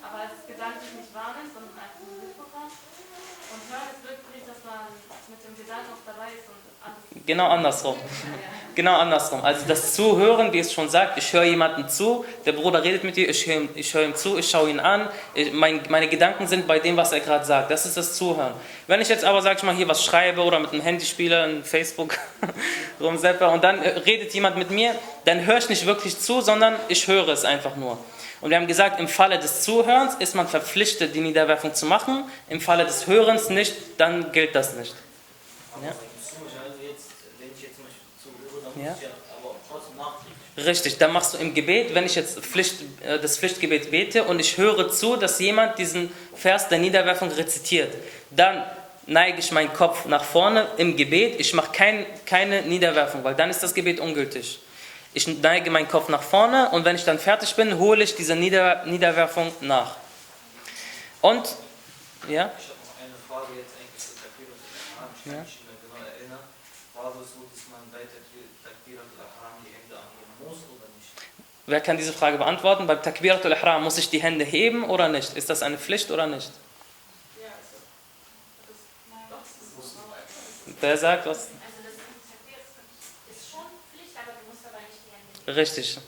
aber 0.00 0.24
es 0.24 0.46
gedanklich 0.48 0.92
nicht 0.96 1.12
wahrnimmt, 1.12 1.52
sondern 1.52 1.76
einfach 1.76 2.00
nur 2.00 2.16
mitbekommt. 2.16 2.72
Und 2.72 3.60
hören 3.68 3.88
ist 3.92 4.02
wirklich, 4.08 4.42
dass 4.48 4.60
man 4.64 4.88
mit 5.28 5.40
dem 5.44 5.52
Gedanken 5.52 5.92
auch 5.92 6.04
dabei 6.08 6.32
ist 6.32 6.48
und 6.48 6.60
alles. 6.80 7.15
Genau 7.26 7.48
andersrum. 7.48 7.96
Genau 8.76 8.96
andersrum. 8.98 9.42
Also 9.42 9.62
das 9.66 9.94
Zuhören, 9.94 10.52
wie 10.52 10.58
es 10.58 10.72
schon 10.72 10.88
sagt, 10.90 11.16
ich 11.16 11.32
höre 11.32 11.44
jemandem 11.44 11.88
zu, 11.88 12.26
der 12.44 12.52
Bruder 12.52 12.84
redet 12.84 13.04
mit 13.04 13.16
dir, 13.16 13.28
ich 13.28 13.46
höre 13.46 13.56
ihm, 13.56 13.68
ich 13.74 13.92
höre 13.94 14.04
ihm 14.04 14.14
zu, 14.14 14.36
ich 14.36 14.50
schaue 14.50 14.68
ihn 14.68 14.80
an, 14.80 15.08
ich, 15.34 15.50
mein, 15.52 15.80
meine 15.88 16.08
Gedanken 16.08 16.46
sind 16.46 16.66
bei 16.66 16.78
dem, 16.78 16.96
was 16.96 17.10
er 17.10 17.20
gerade 17.20 17.44
sagt. 17.44 17.70
Das 17.70 17.86
ist 17.86 17.96
das 17.96 18.16
Zuhören. 18.16 18.52
Wenn 18.86 19.00
ich 19.00 19.08
jetzt 19.08 19.24
aber, 19.24 19.40
sag 19.40 19.56
ich 19.56 19.62
mal, 19.62 19.74
hier 19.74 19.88
was 19.88 20.04
schreibe 20.04 20.42
oder 20.42 20.60
mit 20.60 20.72
einem 20.72 20.82
Handy 20.82 21.06
spiele, 21.06 21.44
in 21.46 21.64
Facebook 21.64 22.18
rumseppe 23.00 23.48
und 23.48 23.64
dann 23.64 23.80
redet 23.80 24.34
jemand 24.34 24.58
mit 24.58 24.70
mir, 24.70 24.94
dann 25.24 25.46
höre 25.46 25.56
ich 25.58 25.70
nicht 25.70 25.86
wirklich 25.86 26.18
zu, 26.18 26.42
sondern 26.42 26.76
ich 26.88 27.08
höre 27.08 27.28
es 27.28 27.46
einfach 27.46 27.76
nur. 27.76 27.98
Und 28.42 28.50
wir 28.50 28.58
haben 28.58 28.66
gesagt, 28.66 29.00
im 29.00 29.08
Falle 29.08 29.38
des 29.38 29.62
Zuhörens 29.62 30.14
ist 30.18 30.34
man 30.34 30.46
verpflichtet, 30.46 31.14
die 31.14 31.20
Niederwerfung 31.20 31.74
zu 31.74 31.86
machen. 31.86 32.24
Im 32.50 32.60
Falle 32.60 32.84
des 32.84 33.06
Hörens 33.06 33.48
nicht, 33.48 33.74
dann 33.96 34.32
gilt 34.32 34.54
das 34.54 34.74
nicht. 34.74 34.94
Ja. 35.82 35.88
Also 35.88 36.82
jetzt, 36.82 37.10
wenn 37.38 37.48
ich 37.54 37.62
jetzt 37.62 37.76
zum 37.76 37.84
Beispiel 37.84 38.04
zuhöre, 38.22 38.64
dann 38.64 38.65
Ja. 38.76 38.96
Richtig, 40.56 40.96
dann 40.98 41.12
machst 41.12 41.34
du 41.34 41.38
im 41.38 41.52
Gebet, 41.54 41.94
wenn 41.94 42.06
ich 42.06 42.14
jetzt 42.14 42.38
Pflicht, 42.40 42.76
äh, 43.04 43.18
das 43.18 43.36
Pflichtgebet 43.38 43.90
bete 43.90 44.24
und 44.24 44.38
ich 44.40 44.56
höre 44.56 44.90
zu, 44.90 45.16
dass 45.16 45.38
jemand 45.38 45.78
diesen 45.78 46.10
Vers 46.34 46.68
der 46.68 46.78
Niederwerfung 46.78 47.30
rezitiert, 47.30 47.92
dann 48.30 48.64
neige 49.06 49.38
ich 49.38 49.52
meinen 49.52 49.72
Kopf 49.74 50.06
nach 50.06 50.24
vorne 50.24 50.66
im 50.78 50.96
Gebet, 50.96 51.38
ich 51.38 51.52
mache 51.52 51.72
kein, 51.72 52.06
keine 52.24 52.62
Niederwerfung, 52.62 53.22
weil 53.22 53.34
dann 53.34 53.50
ist 53.50 53.62
das 53.62 53.74
Gebet 53.74 54.00
ungültig. 54.00 54.60
Ich 55.12 55.26
neige 55.28 55.70
meinen 55.70 55.88
Kopf 55.88 56.08
nach 56.08 56.22
vorne 56.22 56.70
und 56.70 56.84
wenn 56.84 56.96
ich 56.96 57.04
dann 57.04 57.18
fertig 57.18 57.54
bin, 57.54 57.78
hole 57.78 58.02
ich 58.02 58.14
diese 58.16 58.34
Nieder, 58.34 58.84
Niederwerfung 58.86 59.52
nach. 59.60 59.96
Und, 61.20 61.44
ja, 62.28 62.50
Ich 62.58 62.68
habe 62.68 62.80
noch 62.80 62.96
eine 63.00 63.16
Frage 63.28 63.60
jetzt 63.60 63.72
eigentlich 63.76 64.00
zu 64.00 64.12
Takbirat 64.16 64.56
al-Ihram. 64.56 65.12
Ich 65.16 65.24
kann 65.24 65.40
mich 65.40 65.52
nicht 65.52 65.64
mehr 65.68 65.78
genau 65.84 66.00
erinnern. 66.04 66.44
War 66.96 67.12
das 67.16 67.28
so, 67.32 67.44
dass 67.48 67.64
man 67.72 67.80
bei 67.92 68.04
Takbir- 68.04 68.52
Takbirat 68.64 69.08
al-Ihram 69.16 69.56
die 69.64 69.72
Hände 69.72 69.94
anheben 69.96 70.34
muss 70.44 70.60
oder 70.68 70.86
nicht? 70.92 71.12
Wer 71.66 71.80
kann 71.80 71.96
diese 71.96 72.12
Frage 72.12 72.38
beantworten? 72.38 72.86
Beim 72.86 73.02
Takbiratul 73.02 73.52
Ihram 73.52 73.82
muss 73.84 73.98
ich 73.98 74.10
die 74.10 74.22
Hände 74.22 74.44
heben 74.44 74.84
oder 74.84 75.08
nicht? 75.08 75.36
Ist 75.36 75.50
das 75.50 75.62
eine 75.62 75.78
Pflicht 75.78 76.10
oder 76.10 76.26
nicht? 76.26 76.50
Wer 80.80 80.96
sagt 80.98 81.26
was? 81.26 81.38
Also 81.38 81.48
das 83.28 83.36
ist 83.36 83.50
schon 83.50 83.60
Pflicht, 83.92 84.14
aber 84.14 84.32
du 84.32 84.50
musst 84.50 84.64
dabei 84.64 84.78
nicht 84.80 85.00
die 85.06 85.46
Hände 85.46 85.60
Richtig. 85.60 85.98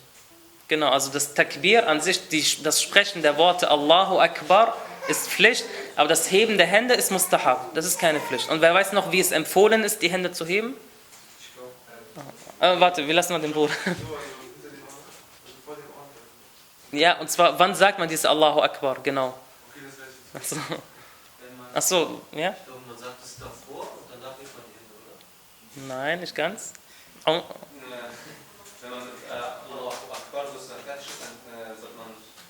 Genau, 0.68 0.90
also 0.90 1.10
das 1.10 1.32
Takbir 1.32 1.88
an 1.88 2.02
sich, 2.02 2.28
die, 2.28 2.44
das 2.62 2.82
Sprechen 2.82 3.22
der 3.22 3.38
Worte 3.38 3.70
Allahu 3.70 4.20
Akbar 4.20 4.76
ist 5.08 5.28
Pflicht, 5.30 5.64
aber 5.96 6.08
das 6.08 6.30
Heben 6.30 6.58
der 6.58 6.66
Hände 6.66 6.92
ist 6.92 7.10
Mustahab. 7.10 7.74
Das 7.74 7.86
ist 7.86 7.98
keine 7.98 8.20
Pflicht. 8.20 8.50
Und 8.50 8.60
wer 8.60 8.74
weiß 8.74 8.92
noch, 8.92 9.10
wie 9.10 9.20
es 9.20 9.32
empfohlen 9.32 9.82
ist, 9.82 10.02
die 10.02 10.10
Hände 10.10 10.32
zu 10.32 10.44
heben? 10.44 10.76
Ich 11.40 11.48
glaube, 12.60 12.76
Äh, 12.76 12.80
warte, 12.80 13.06
wir 13.06 13.14
lassen 13.14 13.32
mal 13.32 13.40
den 13.40 13.52
Bruder. 13.52 13.72
Ja, 16.92 17.18
und 17.18 17.30
zwar, 17.30 17.58
wann 17.58 17.74
sagt 17.74 17.98
man 17.98 18.08
dieses 18.08 18.24
Allahu 18.24 18.60
Akbar? 18.62 18.96
Genau. 19.02 19.34
Achso, 20.34 20.56
wenn 20.56 21.56
man, 21.56 21.66
Ach 21.74 21.82
so, 21.82 22.20
ja? 22.32 22.50
ich 22.50 22.64
glaube, 22.66 22.80
man 22.88 22.98
sagt 22.98 23.24
es 23.24 23.36
davor 23.38 23.80
und 23.82 24.10
danach 24.10 24.36
hebt 24.38 24.54
man 24.54 24.64
die 24.68 24.74
Hände, 24.78 25.88
oder? 25.88 25.94
Nein, 25.96 26.20
nicht 26.20 26.34
ganz. 26.34 26.72
Oh, 27.26 27.42
Wenn 28.80 28.90
man 28.90 29.00
äh, 29.00 29.32
Allahu 29.32 29.88
Akbar 30.10 30.46
sozusagen 30.52 30.82
fertig 30.84 31.06
ist, 31.08 31.20
dann 31.20 31.60
äh, 31.60 31.74
sollte 31.78 31.96
man 31.96 32.06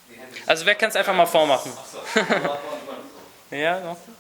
die 0.09 0.15
Hände. 0.21 0.37
also 0.47 0.67
wer 0.67 0.75
kann 0.75 0.91
es 0.91 0.97
einfach 0.97 1.15
mal 1.15 1.27
vormachen? 1.27 1.73
Achso, 1.77 1.99
Allahu 2.15 2.53
Akbar. 2.53 2.97
Ja, 3.51 3.81
no. 3.81 3.97
So, 3.97 4.11
ähm, 4.11 4.19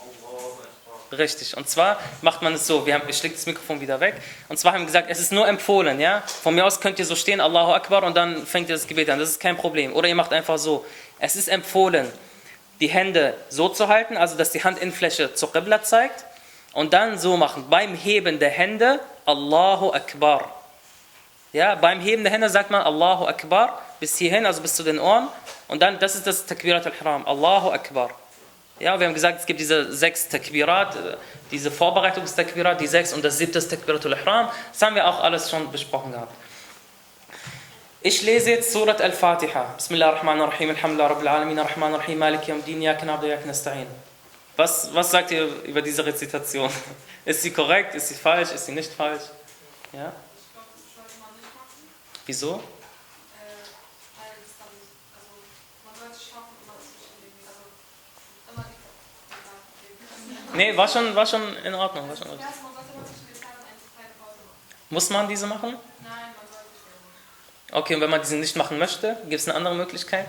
Allahu 0.00 0.60
Akbar. 0.62 1.00
Richtig. 1.16 1.56
Und 1.56 1.68
zwar 1.68 1.98
macht 2.22 2.42
man 2.42 2.54
es 2.54 2.66
so, 2.66 2.86
wir 2.86 2.94
haben, 2.94 3.08
ich 3.08 3.22
lege 3.22 3.34
das 3.34 3.46
Mikrofon 3.46 3.80
wieder 3.80 4.00
weg. 4.00 4.14
Und 4.48 4.58
zwar 4.58 4.72
haben 4.72 4.80
wir 4.80 4.86
gesagt, 4.86 5.08
es 5.10 5.20
ist 5.20 5.32
nur 5.32 5.46
empfohlen, 5.46 6.00
ja. 6.00 6.22
Von 6.42 6.54
mir 6.54 6.66
aus 6.66 6.80
könnt 6.80 6.98
ihr 6.98 7.06
so 7.06 7.14
stehen, 7.14 7.40
Allahu 7.40 7.72
Akbar, 7.72 8.02
und 8.02 8.16
dann 8.16 8.46
fängt 8.46 8.68
ihr 8.68 8.74
das 8.74 8.86
Gebet 8.86 9.08
an. 9.10 9.18
Das 9.18 9.30
ist 9.30 9.40
kein 9.40 9.56
Problem. 9.56 9.94
Oder 9.94 10.08
ihr 10.08 10.14
macht 10.14 10.32
einfach 10.32 10.58
so. 10.58 10.84
Es 11.18 11.36
ist 11.36 11.48
empfohlen, 11.48 12.10
die 12.80 12.88
Hände 12.88 13.34
so 13.48 13.68
zu 13.68 13.88
halten, 13.88 14.16
also 14.16 14.36
dass 14.36 14.50
die 14.50 14.62
Handinnenfläche 14.62 15.34
zur 15.34 15.52
Qibla 15.52 15.82
zeigt. 15.82 16.24
Und 16.72 16.92
dann 16.92 17.18
so 17.18 17.36
machen. 17.38 17.70
Beim 17.70 17.94
Heben 17.94 18.38
der 18.38 18.50
Hände, 18.50 19.00
Allahu 19.24 19.92
Akbar. 19.92 20.52
Ja, 21.52 21.74
beim 21.74 22.00
Heben 22.00 22.22
der 22.22 22.32
Hände 22.32 22.50
sagt 22.50 22.70
man 22.70 22.82
Allahu 22.82 23.26
Akbar 23.26 23.80
bis 23.98 24.18
hierhin, 24.18 24.44
also 24.44 24.60
bis 24.60 24.74
zu 24.74 24.82
den 24.82 24.98
Ohren. 24.98 25.28
Und 25.68 25.80
dann, 25.80 25.98
das 25.98 26.14
ist 26.14 26.26
das 26.26 26.44
Takbirat 26.44 26.84
al-Ihram. 26.84 27.26
Allahu 27.26 27.70
Akbar. 27.70 28.10
Ja, 28.78 29.00
wir 29.00 29.06
haben 29.06 29.14
gesagt, 29.14 29.40
es 29.40 29.46
gibt 29.46 29.58
diese 29.58 29.90
sechs 29.92 30.28
Takbirat, 30.28 30.96
äh, 30.96 31.16
diese 31.50 31.70
Vorbereitungstakbirat, 31.70 32.80
die 32.80 32.86
sechs 32.86 33.12
und 33.12 33.24
das 33.24 33.38
siebte 33.38 33.58
ist 33.58 33.68
Takbirat 33.70 34.04
al-Ihram. 34.04 34.50
Das 34.72 34.82
haben 34.82 34.94
wir 34.94 35.06
auch 35.08 35.20
alles 35.20 35.50
schon 35.50 35.70
besprochen 35.72 36.12
gehabt. 36.12 36.32
Ich 38.02 38.22
lese 38.22 38.50
jetzt 38.50 38.72
Surat 38.72 39.00
al-Fatiha. 39.00 39.74
Bismillah 39.76 40.08
ar-Rahman 40.10 40.40
ar-Rahim, 40.40 40.70
Alhamdulillah 40.70 41.08
Rabbil 41.08 41.28
Alamin, 41.28 41.58
ar-Rahman 41.58 41.94
ar-Rahim, 41.94 42.18
Malik 42.18 42.46
Yawm 42.46 42.62
Din, 42.64 42.82
Yaka 42.82 43.04
na'budu 43.06 43.22
wa 43.22 43.28
Yaka 43.28 43.46
nasta'in. 43.48 43.86
Was, 44.56 44.90
was 44.94 45.10
sagt 45.10 45.30
ihr 45.32 45.46
über 45.64 45.82
diese 45.82 46.04
Rezitation? 46.04 46.70
Ist 47.24 47.42
sie 47.42 47.50
korrekt? 47.50 47.94
Ist 47.94 48.08
sie 48.08 48.14
falsch? 48.14 48.52
Ist 48.52 48.66
sie 48.66 48.72
nicht 48.72 48.92
falsch? 48.92 49.22
Ja? 49.92 50.12
Ich 50.38 50.52
glaube, 50.52 50.68
das 50.72 50.94
sollte 50.94 51.18
man 51.20 51.34
nicht 51.34 51.52
machen, 51.54 52.22
Wieso? 52.26 52.54
äh, 52.54 52.58
weil 54.16 54.36
es 54.44 54.52
dann, 54.60 54.70
also 55.16 55.32
man 55.84 55.94
sollte 55.98 56.14
schaffen, 56.22 56.54
immer 56.62 56.78
zwischenlegen. 56.78 57.42
Also 57.42 57.64
immer 58.54 58.64
die. 58.70 58.78
Ja, 60.32 60.45
Nee, 60.56 60.76
war 60.76 60.88
schon, 60.88 61.14
war 61.14 61.26
schon 61.26 61.56
in 61.58 61.74
Ordnung. 61.74 62.08
War 62.08 62.16
schon 62.16 62.28
machen. 62.28 62.46
Muss 64.88 65.10
man 65.10 65.28
diese 65.28 65.46
machen? 65.46 65.70
Nein, 65.70 65.78
man 66.02 66.46
sollte 66.50 66.70
nicht 66.72 67.70
machen. 67.70 67.78
Okay, 67.82 67.94
und 67.94 68.00
wenn 68.00 68.10
man 68.10 68.20
diese 68.22 68.36
nicht 68.36 68.56
machen 68.56 68.78
möchte, 68.78 69.16
gibt 69.28 69.40
es 69.40 69.48
eine 69.48 69.56
andere 69.56 69.74
Möglichkeit? 69.74 70.26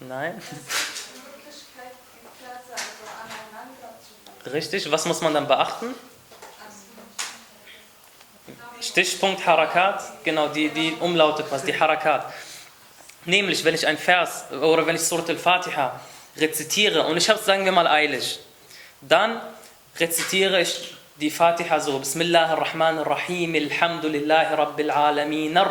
Nein. 0.00 0.40
Also. 4.44 4.52
Richtig. 4.52 4.90
Was 4.90 5.06
muss 5.06 5.22
man 5.22 5.32
dann 5.32 5.48
beachten? 5.48 5.94
Stichpunkt 8.80 9.46
Harakat, 9.46 10.02
genau, 10.22 10.48
die, 10.48 10.68
die 10.68 10.94
Umlaute 11.00 11.42
quasi, 11.44 11.66
die 11.66 11.80
Harakat. 11.80 12.30
Nämlich, 13.24 13.64
wenn 13.64 13.74
ich 13.74 13.86
ein 13.86 13.96
Vers 13.96 14.52
oder 14.52 14.86
wenn 14.86 14.96
ich 14.96 15.02
Surat 15.02 15.30
al-Fatiha 15.30 15.98
rezitiere 16.36 17.06
und 17.06 17.16
ich 17.16 17.28
habe 17.28 17.38
es, 17.38 17.46
sagen 17.46 17.64
wir 17.64 17.72
mal, 17.72 17.86
eilig, 17.86 18.40
dann 19.00 19.40
rezitiere 19.98 20.60
ich 20.60 20.94
die 21.20 21.30
Fatiha 21.30 21.78
so, 21.78 21.98
Bismillah 21.98 22.50
ar-Rahman 22.50 22.98
ar-Rahim, 22.98 23.54
Alhamdulillahi 23.54 24.54
Rabbil 24.54 24.90
Alamin, 24.90 25.56
äh, 25.56 25.62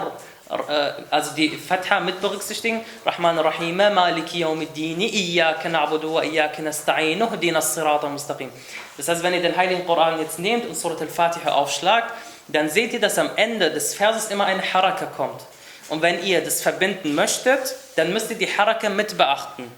also 1.09 1.35
die 1.35 1.49
Fatha 1.49 1.99
mit 1.99 2.21
berücksichtigen, 2.21 2.85
Rahman 3.05 3.37
ar-Rahim, 3.39 3.75
Maliki 3.75 4.39
Yawmiddin, 4.39 5.01
Iyaka 5.01 5.67
na'budu 5.67 6.13
wa 6.13 6.21
Iyaka 6.23 6.61
nasta'in, 6.61 7.21
Uhdina 7.21 7.57
as-Sirata 7.57 8.07
mustaqim. 8.07 8.49
Das 8.95 9.07
heißt, 9.09 9.21
wenn 9.23 9.33
ihr 9.33 9.41
den 9.41 9.57
Heiligen 9.57 9.85
Koran 9.85 10.19
jetzt 10.19 10.39
nehmt 10.39 10.65
und 10.65 10.77
Surat 10.77 11.01
al-Fatiha 11.01 11.51
aufschlagt, 11.51 12.13
dann 12.47 12.69
seht 12.69 12.93
ihr, 12.93 13.01
dass 13.01 13.17
am 13.17 13.31
Ende 13.35 13.71
des 13.71 13.95
Verses 13.95 14.31
immer 14.31 14.45
eine 14.45 14.61
Haraka 14.61 15.05
kommt. 15.05 15.41
Und 15.89 16.01
wenn 16.01 16.23
ihr 16.23 16.41
das 16.41 16.61
verbinden 16.61 17.15
möchtet, 17.15 17.75
dann 17.95 18.13
müsst 18.13 18.29
ihr 18.31 18.37
die 18.37 18.47
Haraka 18.47 18.89
mit 18.89 19.17
beachten. 19.17 19.69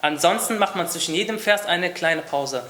Ansonsten 0.00 0.58
macht 0.58 0.76
man 0.76 0.88
zwischen 0.88 1.14
jedem 1.14 1.38
Vers 1.38 1.66
eine 1.66 1.92
kleine 1.92 2.22
Pause. 2.22 2.62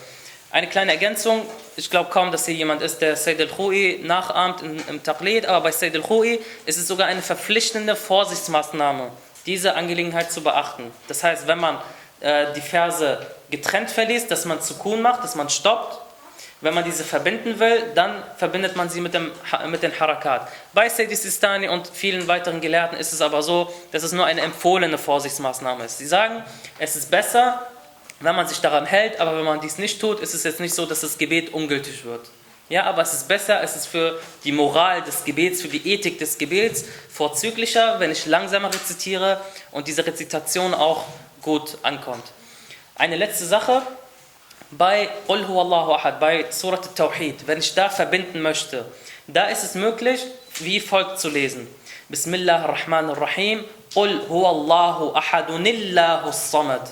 Eine 0.51 0.67
kleine 0.67 0.93
Ergänzung, 0.93 1.43
ich 1.77 1.91
glaube 1.91 2.09
kaum, 2.09 2.33
dass 2.33 2.47
hier 2.47 2.55
jemand 2.55 2.81
ist, 2.81 3.03
der 3.03 3.17
Sayyid 3.17 3.41
al-Khou'i 3.43 4.03
nachahmt 4.03 4.63
im, 4.63 4.79
im 4.89 5.03
Taqlid, 5.03 5.45
aber 5.45 5.65
bei 5.65 5.73
Sayyid 5.73 5.97
al-Khou'i 5.97 6.41
ist 6.65 6.79
es 6.79 6.89
sogar 6.89 7.07
eine 7.07 7.21
verpflichtende 7.21 7.95
Vorsichtsmaßnahme, 7.95 9.11
diese 9.45 9.75
Angelegenheit 9.75 10.33
zu 10.33 10.43
beachten. 10.43 10.91
Das 11.07 11.23
heißt, 11.23 11.47
wenn 11.47 11.59
man 11.59 11.79
äh, 12.21 12.47
die 12.55 12.63
Verse 12.63 13.27
getrennt 13.51 13.91
verliest, 13.91 14.31
dass 14.31 14.47
man 14.47 14.63
Sukun 14.63 15.03
macht, 15.03 15.23
dass 15.23 15.35
man 15.35 15.51
stoppt, 15.51 16.01
wenn 16.61 16.75
man 16.75 16.85
diese 16.85 17.05
verbinden 17.05 17.59
will, 17.61 17.85
dann 17.95 18.23
verbindet 18.37 18.75
man 18.75 18.91
sie 18.91 19.01
mit, 19.01 19.15
dem, 19.15 19.31
mit 19.69 19.83
den 19.83 19.99
Harakat. 19.99 20.49
Bei 20.75 20.89
Sayyid 20.89 21.17
Sistani 21.17 21.69
und 21.69 21.87
vielen 21.87 22.27
weiteren 22.27 22.61
Gelehrten 22.61 22.99
ist 22.99 23.13
es 23.13 23.21
aber 23.21 23.43
so, 23.43 23.73
dass 23.93 24.03
es 24.03 24.13
nur 24.13 24.27
eine 24.27 24.41
empfohlene 24.41 24.99
Vorsichtsmaßnahme 24.99 25.85
ist. 25.85 25.99
Sie 25.99 26.07
sagen, 26.07 26.43
es 26.79 26.97
ist 26.97 27.11
besser, 27.11 27.67
wenn 28.21 28.35
man 28.35 28.49
sich 28.49 28.61
daran 28.61 28.87
hält, 28.87 29.21
aber 29.21 29.37
wenn 29.37 29.45
man 29.45 29.61
dies 29.61 29.79
nicht 29.79 30.01
tut, 30.01 30.19
ist 30.21 30.35
es 30.35 30.43
jetzt 30.43 30.59
nicht 30.59 30.75
so, 30.75 30.85
dass 30.85 31.01
das 31.01 31.17
Gebet 31.17 31.53
ungültig 31.53 32.05
wird. 32.05 32.29
Ja, 32.69 32.85
aber 32.85 33.03
es 33.03 33.15
ist 33.15 33.29
besser, 33.29 33.63
es 33.63 33.77
ist 33.77 33.87
für 33.87 34.21
die 34.45 34.53
Moral 34.53 35.03
des 35.03 35.25
Gebets, 35.25 35.63
für 35.63 35.69
die 35.69 35.91
Ethik 35.91 36.19
des 36.19 36.37
Gebets 36.37 36.85
vorzüglicher, 37.09 37.99
wenn 38.01 38.11
ich 38.11 38.27
langsamer 38.27 38.69
rezitiere 38.69 39.41
und 39.71 39.89
diese 39.89 40.05
Rezitation 40.05 40.75
auch 40.75 41.05
gut 41.41 41.79
ankommt. 41.83 42.25
Eine 42.95 43.17
letzte 43.17 43.47
Sache, 43.47 43.83
bei 44.71 45.09
Qul 45.27 45.47
huwallahu 45.47 45.95
ahad, 45.95 46.21
bei 46.21 46.47
Surat 46.51 46.87
al-Tawhid, 46.89 47.47
wenn 47.47 47.59
ich 47.59 47.75
da 47.75 47.89
verbinden 47.89 48.43
möchte, 48.43 48.85
da 49.27 49.45
ist 49.47 49.65
es 49.65 49.75
möglich, 49.75 50.25
wie 50.59 50.81
folgt 50.81 51.19
zu 51.21 51.29
lesen. 51.29 51.67
Bismillah 52.09 52.65
ar-Rahman 52.65 53.11
ar-Rahim, 53.11 53.65
Qul 53.95 54.21
huwallahu 54.29 55.15
ahadunillahu 55.15 56.33
samad. 56.33 56.89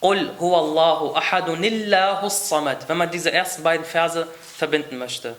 Qul 0.00 0.30
huwallahu 0.38 1.16
ahadunillahu 1.16 2.30
samad. 2.30 2.88
Wenn 2.88 2.96
man 2.96 3.10
diese 3.10 3.32
ersten 3.32 3.62
beiden 3.62 3.84
Verse 3.84 4.26
verbinden 4.56 4.98
möchte. 4.98 5.34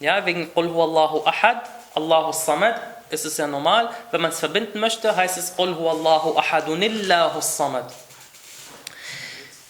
Ja, 0.00 0.24
wegen 0.26 0.52
Qul 0.54 0.68
huwallahu 0.68 1.24
ahad, 1.26 1.62
Allahu 1.94 2.32
samad, 2.32 2.80
ist 3.10 3.24
es 3.24 3.36
ja 3.36 3.46
normal. 3.46 3.90
Wenn 4.10 4.20
man 4.20 4.30
es 4.30 4.40
verbinden 4.40 4.80
möchte, 4.80 5.14
heißt 5.14 5.38
es 5.38 5.54
Qul 5.56 5.76
huwallahu 5.76 6.36
ahadunillahu 6.36 7.40
samad. 7.40 7.92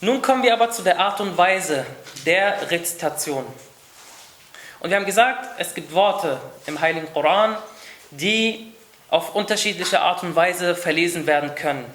Nun 0.02 0.20
kommen 0.20 0.42
wir 0.42 0.52
aber 0.52 0.70
zu 0.70 0.82
der 0.82 1.00
Art 1.00 1.20
und 1.22 1.38
Weise 1.38 1.86
der 2.26 2.70
Rezitation. 2.70 3.46
Und 4.80 4.90
wir 4.90 4.96
haben 4.96 5.06
gesagt, 5.06 5.48
es 5.58 5.74
gibt 5.74 5.94
Worte 5.94 6.38
im 6.66 6.80
Heiligen 6.80 7.10
Koran, 7.14 7.56
die 8.10 8.74
auf 9.08 9.34
unterschiedliche 9.34 10.00
Art 10.00 10.22
und 10.22 10.36
Weise 10.36 10.74
verlesen 10.74 11.26
werden 11.26 11.54
können. 11.54 11.86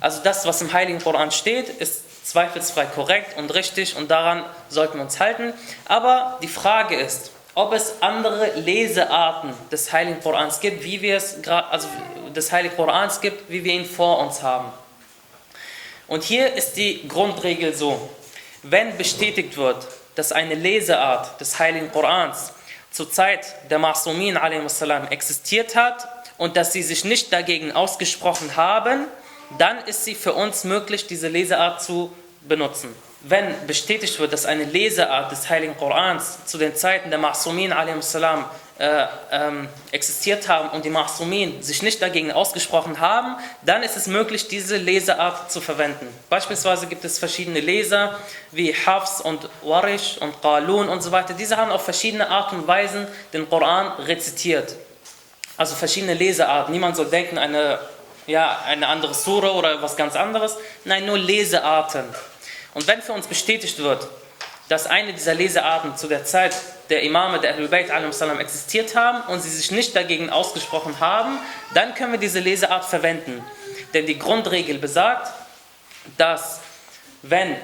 Also 0.00 0.22
das, 0.24 0.44
was 0.44 0.60
im 0.60 0.72
Heiligen 0.72 1.00
Koran 1.00 1.30
steht, 1.30 1.68
ist 1.68 2.26
zweifelsfrei 2.26 2.86
korrekt 2.86 3.38
und 3.38 3.54
richtig 3.54 3.96
und 3.96 4.10
daran 4.10 4.44
sollten 4.68 4.98
wir 4.98 5.02
uns 5.02 5.20
halten. 5.20 5.52
Aber 5.86 6.38
die 6.42 6.48
Frage 6.48 6.96
ist, 6.96 7.30
ob 7.54 7.72
es 7.72 8.02
andere 8.02 8.54
Lesearten 8.56 9.52
des 9.70 9.92
Heiligen 9.92 10.20
Korans 10.20 10.58
gibt, 10.58 10.82
wie 10.82 11.00
wir 11.00 11.16
es 11.16 11.38
also 11.46 11.88
des 12.34 12.50
Heiligen 12.50 12.74
Korans 12.74 13.20
gibt, 13.20 13.50
wie 13.50 13.62
wir 13.62 13.72
ihn 13.72 13.84
vor 13.84 14.18
uns 14.18 14.42
haben. 14.42 14.72
Und 16.10 16.24
hier 16.24 16.54
ist 16.54 16.72
die 16.72 17.06
Grundregel 17.06 17.72
so, 17.72 18.10
wenn 18.64 18.98
bestätigt 18.98 19.56
wird, 19.56 19.86
dass 20.16 20.32
eine 20.32 20.56
Leseart 20.56 21.40
des 21.40 21.60
Heiligen 21.60 21.92
Korans 21.92 22.52
zur 22.90 23.12
Zeit 23.12 23.46
der 23.70 23.78
Masumin 23.78 24.36
a.s. 24.36 24.82
existiert 25.10 25.76
hat 25.76 26.08
und 26.36 26.56
dass 26.56 26.72
sie 26.72 26.82
sich 26.82 27.04
nicht 27.04 27.32
dagegen 27.32 27.70
ausgesprochen 27.70 28.56
haben, 28.56 29.06
dann 29.56 29.78
ist 29.84 30.04
sie 30.04 30.16
für 30.16 30.32
uns 30.32 30.64
möglich, 30.64 31.06
diese 31.06 31.28
Leseart 31.28 31.80
zu 31.80 32.10
benutzen. 32.40 32.92
Wenn 33.20 33.54
bestätigt 33.68 34.18
wird, 34.18 34.32
dass 34.32 34.46
eine 34.46 34.64
Leseart 34.64 35.30
des 35.30 35.48
Heiligen 35.48 35.76
Korans 35.76 36.44
zu 36.44 36.58
den 36.58 36.74
Zeiten 36.74 37.10
der 37.10 37.20
Masumin 37.20 37.72
a.s. 37.72 38.18
Äh, 38.80 39.08
ähm, 39.30 39.68
existiert 39.92 40.48
haben 40.48 40.70
und 40.70 40.86
die 40.86 40.88
Masumin 40.88 41.62
sich 41.62 41.82
nicht 41.82 42.00
dagegen 42.00 42.32
ausgesprochen 42.32 42.98
haben, 42.98 43.36
dann 43.60 43.82
ist 43.82 43.94
es 43.94 44.06
möglich, 44.06 44.48
diese 44.48 44.78
Leseart 44.78 45.52
zu 45.52 45.60
verwenden. 45.60 46.08
Beispielsweise 46.30 46.86
gibt 46.86 47.04
es 47.04 47.18
verschiedene 47.18 47.60
Leser 47.60 48.18
wie 48.52 48.72
Hafs 48.72 49.20
und 49.20 49.50
Warish 49.62 50.16
und 50.20 50.40
Qalun 50.40 50.88
und 50.88 51.02
so 51.02 51.12
weiter. 51.12 51.34
Diese 51.34 51.58
haben 51.58 51.70
auf 51.70 51.84
verschiedene 51.84 52.30
Art 52.30 52.54
und 52.54 52.66
Weisen 52.66 53.06
den 53.34 53.46
Koran 53.50 54.00
rezitiert. 54.04 54.74
Also 55.58 55.74
verschiedene 55.74 56.14
Lesearten. 56.14 56.72
Niemand 56.72 56.96
soll 56.96 57.10
denken, 57.10 57.36
eine, 57.36 57.80
ja, 58.26 58.60
eine 58.64 58.86
andere 58.86 59.12
Sura 59.12 59.50
oder 59.50 59.82
was 59.82 59.94
ganz 59.94 60.16
anderes. 60.16 60.56
Nein, 60.86 61.04
nur 61.04 61.18
Lesearten. 61.18 62.04
Und 62.72 62.86
wenn 62.86 63.02
für 63.02 63.12
uns 63.12 63.26
bestätigt 63.26 63.78
wird, 63.78 64.08
dass 64.70 64.86
eine 64.86 65.12
dieser 65.12 65.34
Lesearten 65.34 65.98
zu 65.98 66.08
der 66.08 66.24
Zeit 66.24 66.56
der 66.90 67.02
Imame 67.02 67.38
der 67.40 67.54
Ahlul 67.54 67.68
Bayt 67.68 67.88
existiert 68.40 68.94
haben 68.96 69.22
und 69.32 69.40
sie 69.40 69.48
sich 69.48 69.70
nicht 69.70 69.94
dagegen 69.94 70.28
ausgesprochen 70.30 70.98
haben, 71.00 71.38
dann 71.72 71.94
können 71.94 72.12
wir 72.12 72.18
diese 72.18 72.40
Leseart 72.40 72.84
verwenden. 72.84 73.44
Denn 73.94 74.06
die 74.06 74.18
Grundregel 74.18 74.78
besagt, 74.78 75.32
dass 76.18 76.60
wenn 77.22 77.56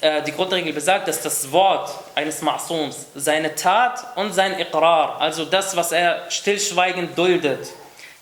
äh, 0.00 0.22
die 0.22 0.32
Grundregel 0.32 0.72
besagt, 0.72 1.08
dass 1.08 1.22
das 1.22 1.50
Wort 1.52 1.90
eines 2.14 2.42
Ma'sums 2.42 3.06
seine 3.14 3.54
Tat 3.54 4.16
und 4.16 4.32
sein 4.32 4.58
Iqrar, 4.58 5.20
also 5.20 5.44
das, 5.44 5.74
was 5.76 5.92
er 5.92 6.30
stillschweigend 6.30 7.16
duldet, 7.16 7.68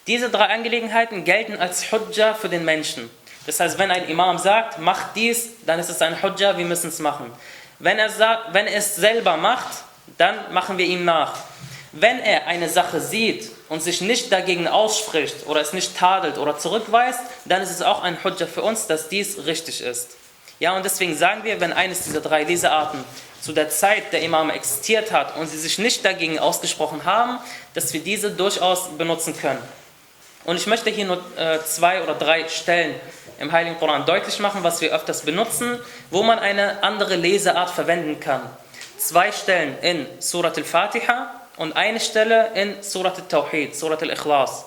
diese 0.06 0.30
drei 0.30 0.46
Angelegenheiten 0.46 1.24
gelten 1.24 1.58
als 1.58 1.90
Hujja 1.90 2.34
für 2.34 2.48
den 2.48 2.64
Menschen. 2.64 3.10
Das 3.46 3.58
heißt, 3.60 3.78
wenn 3.78 3.90
ein 3.90 4.08
Imam 4.08 4.38
sagt, 4.38 4.78
macht 4.78 5.16
dies, 5.16 5.50
dann 5.66 5.78
ist 5.78 5.88
es 5.88 6.00
ein 6.00 6.22
Hujja, 6.22 6.56
wir 6.56 6.64
müssen 6.64 6.88
es 6.88 6.98
machen. 6.98 7.32
Wenn 7.78 7.98
er, 7.98 8.08
sagt, 8.08 8.54
wenn 8.54 8.66
er 8.66 8.78
es 8.78 8.96
selber 8.96 9.36
macht, 9.36 9.84
dann 10.18 10.52
machen 10.52 10.78
wir 10.78 10.86
ihm 10.86 11.04
nach. 11.04 11.34
Wenn 11.92 12.18
er 12.18 12.46
eine 12.46 12.68
Sache 12.68 13.00
sieht 13.00 13.50
und 13.68 13.82
sich 13.82 14.00
nicht 14.00 14.32
dagegen 14.32 14.66
ausspricht 14.66 15.46
oder 15.46 15.60
es 15.60 15.72
nicht 15.72 15.96
tadelt 15.96 16.38
oder 16.38 16.58
zurückweist, 16.58 17.20
dann 17.44 17.62
ist 17.62 17.70
es 17.70 17.82
auch 17.82 18.02
ein 18.02 18.22
Hujja 18.22 18.46
für 18.46 18.62
uns, 18.62 18.86
dass 18.86 19.08
dies 19.08 19.46
richtig 19.46 19.80
ist. 19.80 20.16
Ja, 20.58 20.76
und 20.76 20.84
deswegen 20.84 21.16
sagen 21.16 21.44
wir, 21.44 21.60
wenn 21.60 21.72
eines 21.72 22.02
dieser 22.04 22.20
drei 22.20 22.44
Lesearten 22.44 23.04
zu 23.40 23.52
der 23.52 23.68
Zeit 23.68 24.12
der 24.12 24.22
Imame 24.22 24.54
existiert 24.54 25.12
hat 25.12 25.36
und 25.36 25.46
sie 25.48 25.58
sich 25.58 25.78
nicht 25.78 26.04
dagegen 26.04 26.38
ausgesprochen 26.38 27.04
haben, 27.04 27.38
dass 27.74 27.92
wir 27.92 28.00
diese 28.00 28.30
durchaus 28.30 28.88
benutzen 28.96 29.36
können. 29.36 29.62
Und 30.44 30.56
ich 30.56 30.66
möchte 30.66 30.90
hier 30.90 31.04
nur 31.04 31.22
äh, 31.36 31.58
zwei 31.64 32.02
oder 32.02 32.14
drei 32.14 32.48
Stellen 32.48 32.94
im 33.38 33.52
Heiligen 33.52 33.78
Koran 33.78 34.06
deutlich 34.06 34.38
machen, 34.38 34.62
was 34.62 34.80
wir 34.80 34.94
öfters 34.94 35.22
benutzen, 35.22 35.78
wo 36.10 36.22
man 36.22 36.38
eine 36.38 36.82
andere 36.82 37.16
Leseart 37.16 37.70
verwenden 37.70 38.20
kann. 38.20 38.42
Zwei 39.04 39.32
Stellen 39.32 39.76
in 39.82 40.06
Surat 40.18 40.56
al-Fatiha 40.56 41.38
und 41.58 41.76
eine 41.76 42.00
Stelle 42.00 42.52
in 42.54 42.82
Surat 42.82 43.18
al-Tawhid, 43.18 43.76
Surat 43.76 44.02
al-Ikhlas. 44.02 44.64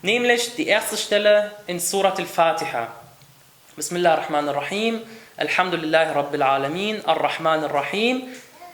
Nämlich 0.00 0.54
die 0.54 0.66
erste 0.66 0.96
Stelle 0.96 1.52
in 1.66 1.78
Surat 1.78 2.18
al-Fatiha. 2.18 2.88
Bismillah 3.76 4.12
ar-Rahman 4.12 4.48
ar-Rahim, 4.48 5.02
Alhamdulillah 5.36 6.12
Rabbil 6.12 6.42
Alamin, 6.42 7.04
Ar-Rahman 7.04 7.64
ar-Rahim. 7.64 8.28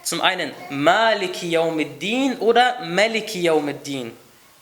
Zum 0.04 0.20
einen 0.20 0.52
Maliki 0.70 1.50
Yawmiddin 1.50 2.38
oder 2.38 2.78
Maliki 2.84 3.42
Yawmiddin. 3.42 4.16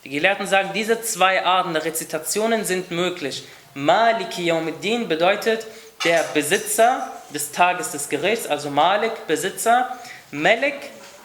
Die 0.04 0.08
Gelehrten 0.08 0.46
sagen, 0.46 0.70
diese 0.74 1.02
zwei 1.02 1.44
Arten 1.44 1.74
der 1.74 1.84
Rezitationen 1.84 2.64
sind 2.64 2.90
möglich. 2.90 3.44
Maliki 3.74 4.44
Yawmiddin 4.44 5.06
bedeutet 5.06 5.66
der 6.02 6.22
Besitzer 6.32 7.12
des 7.34 7.52
Tages 7.52 7.90
des 7.90 8.08
Gerichts, 8.08 8.46
also 8.46 8.70
Malik, 8.70 9.26
Besitzer. 9.26 9.98
Malik 10.34 10.74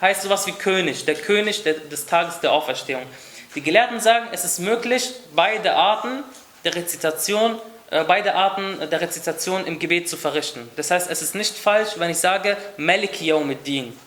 heißt 0.00 0.22
sowas 0.22 0.46
wie 0.46 0.52
König, 0.52 1.04
der 1.04 1.16
König 1.16 1.64
des 1.64 2.06
Tages 2.06 2.38
der 2.38 2.52
Auferstehung. 2.52 3.02
Die 3.56 3.60
Gelehrten 3.60 3.98
sagen, 3.98 4.28
es 4.30 4.44
ist 4.44 4.60
möglich, 4.60 5.10
beide 5.34 5.74
Arten 5.74 6.22
der 6.62 6.76
Rezitation, 6.76 7.58
äh, 7.90 8.04
beide 8.04 8.36
Arten 8.36 8.78
der 8.88 9.00
Rezitation 9.00 9.66
im 9.66 9.80
Gebet 9.80 10.08
zu 10.08 10.16
verrichten. 10.16 10.70
Das 10.76 10.92
heißt, 10.92 11.10
es 11.10 11.22
ist 11.22 11.34
nicht 11.34 11.56
falsch, 11.56 11.90
wenn 11.96 12.10
ich 12.10 12.18
sage 12.18 12.56
Maliki 12.76 13.26
Yawmiddin. 13.26 13.98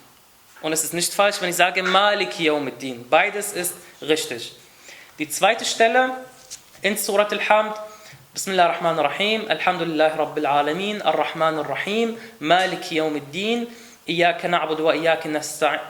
Und 0.62 0.72
es 0.72 0.82
ist 0.82 0.94
nicht 0.94 1.12
falsch, 1.12 1.36
wenn 1.40 1.50
ich 1.50 1.56
sage 1.56 1.82
Maliki 1.82 2.44
Yawmiddin. 2.44 3.06
Beides 3.10 3.52
ist 3.52 3.74
richtig. 4.00 4.56
Die 5.18 5.28
zweite 5.28 5.66
Stelle 5.66 6.12
in 6.80 6.96
Surat 6.96 7.30
Al-Hamd, 7.30 7.76
Bismillah 8.32 8.70
ar-Rahman 8.70 8.98
ar-Rahim, 8.98 9.42
Alhamdulillah 9.48 10.16
Rabbil 10.16 10.46
Alamin, 10.46 11.02
Ar-Rahman 11.02 11.58
ar-Rahim, 11.58 12.16
Maliki 12.40 12.94
Yawmiddin, 12.94 13.66
إياك 14.09 14.45
نعبد 14.45 14.79
وإياك 14.79 15.27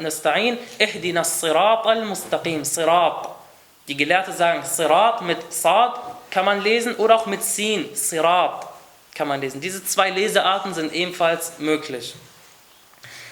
نستعين 0.02 0.58
اهدنا 0.82 1.22
الصراط 1.22 1.88
المستقيم 1.88 2.64
صراط 2.64 3.40
Die 3.90 3.98
Gelehrten 3.98 4.36
sagen 4.36 4.62
Sirat 4.64 5.22
mit 5.24 5.52
Sad 5.52 6.00
kann 6.30 6.46
man 6.46 6.62
lesen 6.62 6.96
oder 6.98 7.16
auch 7.16 7.26
mit 7.26 7.44
Sin, 7.44 7.90
Sirat 7.96 8.68
kann 9.16 9.28
man 9.28 9.42
lesen. 9.42 9.62
Diese 9.62 9.84
zwei 9.84 10.12
Lesearten 10.12 10.76
sind 10.76 10.94
ebenfalls 10.94 11.58
möglich. 11.58 12.14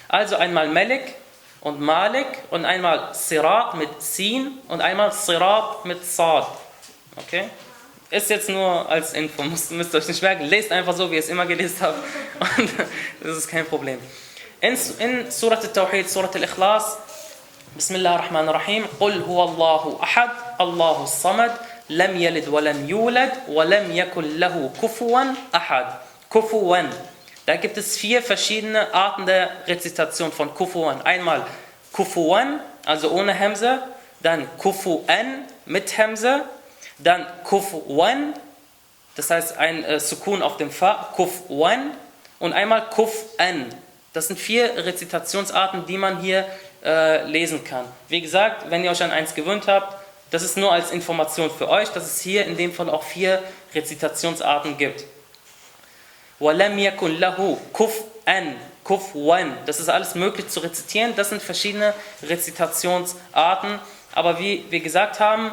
Also 0.08 0.34
einmal 0.34 0.68
Malik 0.68 1.14
und 1.60 1.80
Malik 1.80 2.26
und 2.50 2.64
einmal 2.64 3.14
Sirat 3.14 3.74
mit 3.76 4.02
Sin 4.02 4.58
und 4.66 4.80
einmal 4.80 5.12
Sirat 5.12 5.84
mit 5.84 6.04
Sad. 6.04 6.48
Okay? 7.16 7.44
Ist 8.10 8.28
jetzt 8.28 8.48
nur 8.48 8.88
als 8.90 9.12
Info, 9.12 9.44
müsst, 9.44 9.70
müsst 9.70 9.94
ihr 9.94 9.98
euch 9.98 10.08
nicht 10.08 10.22
merken. 10.22 10.44
Lest 10.46 10.72
einfach 10.72 10.96
so, 10.96 11.08
wie 11.08 11.14
ihr 11.14 11.20
es 11.20 11.28
immer 11.28 11.46
gelesen 11.46 11.76
habt. 11.82 11.98
Und 12.58 12.70
das 13.20 13.36
ist 13.36 13.48
kein 13.48 13.64
Problem. 13.64 14.00
In, 14.62 14.76
in 15.00 15.30
Surah 15.30 15.60
Al-Tawhid, 15.60 16.08
Surah 16.08 16.30
Al-Ikhlas, 16.34 16.96
Bismillah 17.76 18.14
ar-Rahman 18.14 18.48
ar-Rahim, 18.48 18.84
قل 19.00 19.22
هو 19.22 19.44
الله 19.44 19.98
أحد 20.02 20.30
الله 20.60 21.02
الصمد 21.02 21.52
لم 21.90 22.16
يلد 22.16 22.48
ولم 22.48 22.88
يولد 22.88 23.32
ولم 23.48 23.96
يكن 23.96 24.38
له 24.38 24.70
كفوا 24.82 25.34
أحد 25.54 25.86
Kufuwan. 26.30 26.90
Da 27.46 27.56
gibt 27.56 27.78
es 27.78 27.96
vier 27.96 28.22
verschiedene 28.22 28.92
Arten 28.92 29.24
der 29.24 29.48
Rezitation 29.66 30.30
von 30.30 30.52
Kufuwan. 30.52 31.00
Einmal 31.02 31.46
Kufuwan, 31.92 32.60
also 32.84 33.10
ohne 33.10 33.32
Hemse, 33.32 33.82
dann 34.20 34.46
Kufuan 34.58 35.44
mit 35.64 35.96
Hemse, 35.96 36.44
dann 36.98 37.26
Kufuwan, 37.44 38.34
das 39.16 39.30
heißt 39.30 39.56
ein 39.56 39.84
äh, 39.84 39.98
Sukun 40.00 40.42
auf 40.42 40.58
dem 40.58 40.70
Fa, 40.70 41.08
Kufuwan 41.16 41.92
und 42.38 42.52
einmal 42.52 42.90
Kufan. 42.90 43.74
Das 44.12 44.28
sind 44.28 44.38
vier 44.38 44.84
Rezitationsarten, 44.84 45.86
die 45.86 45.98
man 45.98 46.20
hier 46.20 46.46
äh, 46.84 47.24
lesen 47.24 47.64
kann. 47.64 47.84
Wie 48.08 48.20
gesagt, 48.20 48.70
wenn 48.70 48.84
ihr 48.84 48.90
euch 48.90 49.02
an 49.02 49.10
eins 49.10 49.34
gewöhnt 49.34 49.66
habt, 49.66 49.96
das 50.30 50.42
ist 50.42 50.56
nur 50.56 50.72
als 50.72 50.90
Information 50.90 51.50
für 51.50 51.68
euch, 51.68 51.88
dass 51.90 52.04
es 52.04 52.20
hier 52.20 52.44
in 52.46 52.56
dem 52.56 52.72
Fall 52.72 52.90
auch 52.90 53.02
vier 53.02 53.42
Rezitationsarten 53.74 54.76
gibt. 54.76 55.04
وَلَمْ 56.40 56.78
يَكُنْ 56.78 57.18
لَهُ 57.18 57.58
كُفْأً 57.72 58.54
Kufwan. 58.88 59.52
Das 59.66 59.80
ist 59.80 59.90
alles 59.90 60.14
möglich 60.14 60.48
zu 60.48 60.60
rezitieren. 60.60 61.12
Das 61.14 61.28
sind 61.28 61.42
verschiedene 61.42 61.92
Rezitationsarten. 62.22 63.78
Aber 64.14 64.38
wie 64.38 64.64
wir 64.70 64.80
gesagt 64.80 65.20
haben, 65.20 65.52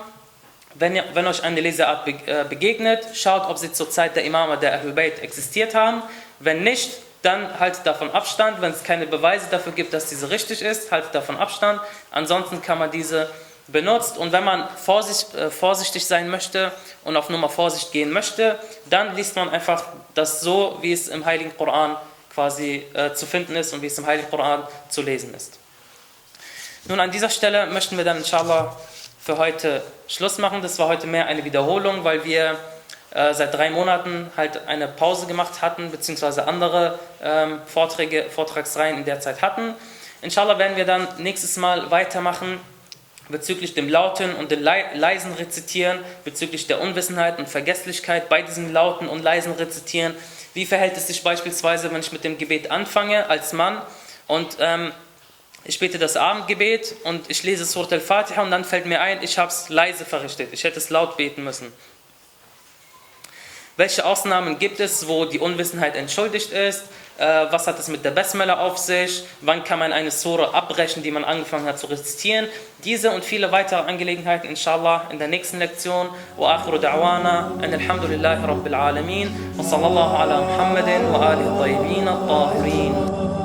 wenn, 0.73 0.95
ihr, 0.95 1.03
wenn 1.13 1.27
euch 1.27 1.43
eine 1.43 1.59
Leseart 1.59 2.07
äh, 2.07 2.45
begegnet, 2.47 3.05
schaut, 3.13 3.49
ob 3.49 3.57
sie 3.57 3.73
zur 3.73 3.89
Zeit 3.89 4.15
der 4.15 4.23
Imame 4.23 4.57
der 4.57 4.73
Ahlul 4.73 4.93
Bayt 4.93 5.21
existiert 5.21 5.75
haben. 5.75 6.01
Wenn 6.39 6.63
nicht, 6.63 6.91
dann 7.22 7.58
haltet 7.58 7.86
davon 7.86 8.10
Abstand. 8.10 8.60
Wenn 8.60 8.72
es 8.72 8.82
keine 8.82 9.06
Beweise 9.06 9.46
dafür 9.50 9.72
gibt, 9.72 9.92
dass 9.92 10.06
diese 10.06 10.30
richtig 10.30 10.62
ist, 10.62 10.90
haltet 10.90 11.14
davon 11.14 11.36
Abstand. 11.36 11.80
Ansonsten 12.10 12.62
kann 12.62 12.78
man 12.78 12.90
diese 12.90 13.30
benutzt 13.68 14.18
und 14.18 14.32
wenn 14.32 14.44
man 14.44 14.62
äh, 14.62 15.50
vorsichtig 15.50 16.06
sein 16.06 16.28
möchte 16.28 16.72
und 17.04 17.16
auf 17.16 17.28
Nummer 17.28 17.48
Vorsicht 17.48 17.92
gehen 17.92 18.10
möchte, 18.10 18.58
dann 18.88 19.14
liest 19.14 19.36
man 19.36 19.48
einfach 19.48 19.84
das 20.14 20.40
so, 20.40 20.78
wie 20.80 20.92
es 20.92 21.08
im 21.08 21.24
Heiligen 21.24 21.56
Koran 21.56 21.96
quasi 22.34 22.86
äh, 22.94 23.14
zu 23.14 23.26
finden 23.26 23.56
ist 23.56 23.72
und 23.72 23.82
wie 23.82 23.86
es 23.86 23.98
im 23.98 24.06
Heiligen 24.06 24.28
Koran 24.28 24.66
zu 24.88 25.02
lesen 25.02 25.34
ist. 25.34 25.58
Nun 26.86 27.00
an 27.00 27.10
dieser 27.10 27.30
Stelle 27.30 27.66
möchten 27.66 27.96
wir 27.96 28.04
dann 28.04 28.18
inshallah 28.18 28.76
für 29.20 29.36
heute 29.36 29.82
Schluss 30.08 30.38
machen. 30.38 30.62
Das 30.62 30.78
war 30.78 30.88
heute 30.88 31.06
mehr 31.06 31.26
eine 31.26 31.44
Wiederholung, 31.44 32.04
weil 32.04 32.24
wir 32.24 32.58
äh, 33.12 33.34
seit 33.34 33.54
drei 33.54 33.70
Monaten 33.70 34.30
halt 34.36 34.66
eine 34.68 34.88
Pause 34.88 35.26
gemacht 35.26 35.62
hatten, 35.62 35.90
beziehungsweise 35.90 36.46
andere 36.46 36.98
ähm, 37.22 37.60
Vorträge, 37.66 38.26
Vortragsreihen 38.30 38.98
in 38.98 39.04
der 39.04 39.20
Zeit 39.20 39.42
hatten. 39.42 39.74
Inshallah 40.22 40.58
werden 40.58 40.76
wir 40.76 40.84
dann 40.84 41.08
nächstes 41.18 41.56
Mal 41.56 41.90
weitermachen 41.90 42.60
bezüglich 43.30 43.74
dem 43.74 43.88
lauten 43.88 44.34
und 44.34 44.50
dem 44.50 44.62
leisen 44.62 45.32
Rezitieren, 45.34 45.98
bezüglich 46.24 46.66
der 46.66 46.80
Unwissenheit 46.80 47.38
und 47.38 47.48
Vergesslichkeit 47.48 48.28
bei 48.28 48.42
diesem 48.42 48.72
lauten 48.72 49.08
und 49.08 49.22
leisen 49.22 49.52
Rezitieren. 49.52 50.14
Wie 50.52 50.66
verhält 50.66 50.96
es 50.96 51.06
sich 51.06 51.22
beispielsweise, 51.22 51.92
wenn 51.92 52.00
ich 52.00 52.12
mit 52.12 52.24
dem 52.24 52.38
Gebet 52.38 52.70
anfange 52.70 53.28
als 53.28 53.52
Mann 53.52 53.80
und 54.26 54.56
ähm, 54.60 54.92
ich 55.64 55.78
bete 55.78 55.98
das 55.98 56.16
Abendgebet 56.16 56.96
und 57.04 57.30
ich 57.30 57.42
lese 57.42 57.64
Surat 57.64 57.92
al-Fatiha 57.92 58.42
und 58.42 58.50
dann 58.50 58.64
fällt 58.64 58.86
mir 58.86 59.00
ein, 59.00 59.22
ich 59.22 59.38
habe 59.38 59.50
es 59.50 59.68
leise 59.68 60.04
verrichtet, 60.04 60.48
ich 60.52 60.64
hätte 60.64 60.78
es 60.78 60.90
laut 60.90 61.16
beten 61.16 61.44
müssen. 61.44 61.72
Welche 63.80 64.04
Ausnahmen 64.04 64.58
gibt 64.58 64.78
es, 64.78 65.08
wo 65.08 65.24
die 65.24 65.38
Unwissenheit 65.38 65.96
entschuldigt 65.96 66.52
ist? 66.52 66.82
Äh, 67.16 67.46
was 67.50 67.66
hat 67.66 67.78
es 67.78 67.88
mit 67.88 68.04
der 68.04 68.10
Basmala 68.10 68.60
auf 68.60 68.76
sich? 68.76 69.24
Wann 69.40 69.64
kann 69.64 69.78
man 69.78 69.94
eine 69.94 70.10
Sura 70.10 70.50
abbrechen, 70.50 71.02
die 71.02 71.10
man 71.10 71.24
angefangen 71.24 71.64
hat 71.64 71.78
zu 71.78 71.86
rezitieren? 71.86 72.46
Diese 72.84 73.10
und 73.10 73.24
viele 73.24 73.52
weitere 73.52 73.80
Angelegenheiten, 73.80 74.50
inshallah, 74.50 75.06
in 75.10 75.18
der 75.18 75.28
nächsten 75.28 75.60
Lektion. 75.60 76.10
Wa 76.36 76.56
akhiru 76.56 76.76
da'wana, 76.76 77.58
an 77.62 77.72
alhamdulillahi 77.72 78.46
rabbil 78.46 78.74
alamin, 78.74 79.34
wa 79.56 79.64
sallallahu 79.64 80.14
ala 80.14 80.42
Muhammadin 80.42 81.10
wa 81.10 81.30
alihi 81.30 81.48
tayyibin 81.58 82.06
at-tahirin. 82.06 83.39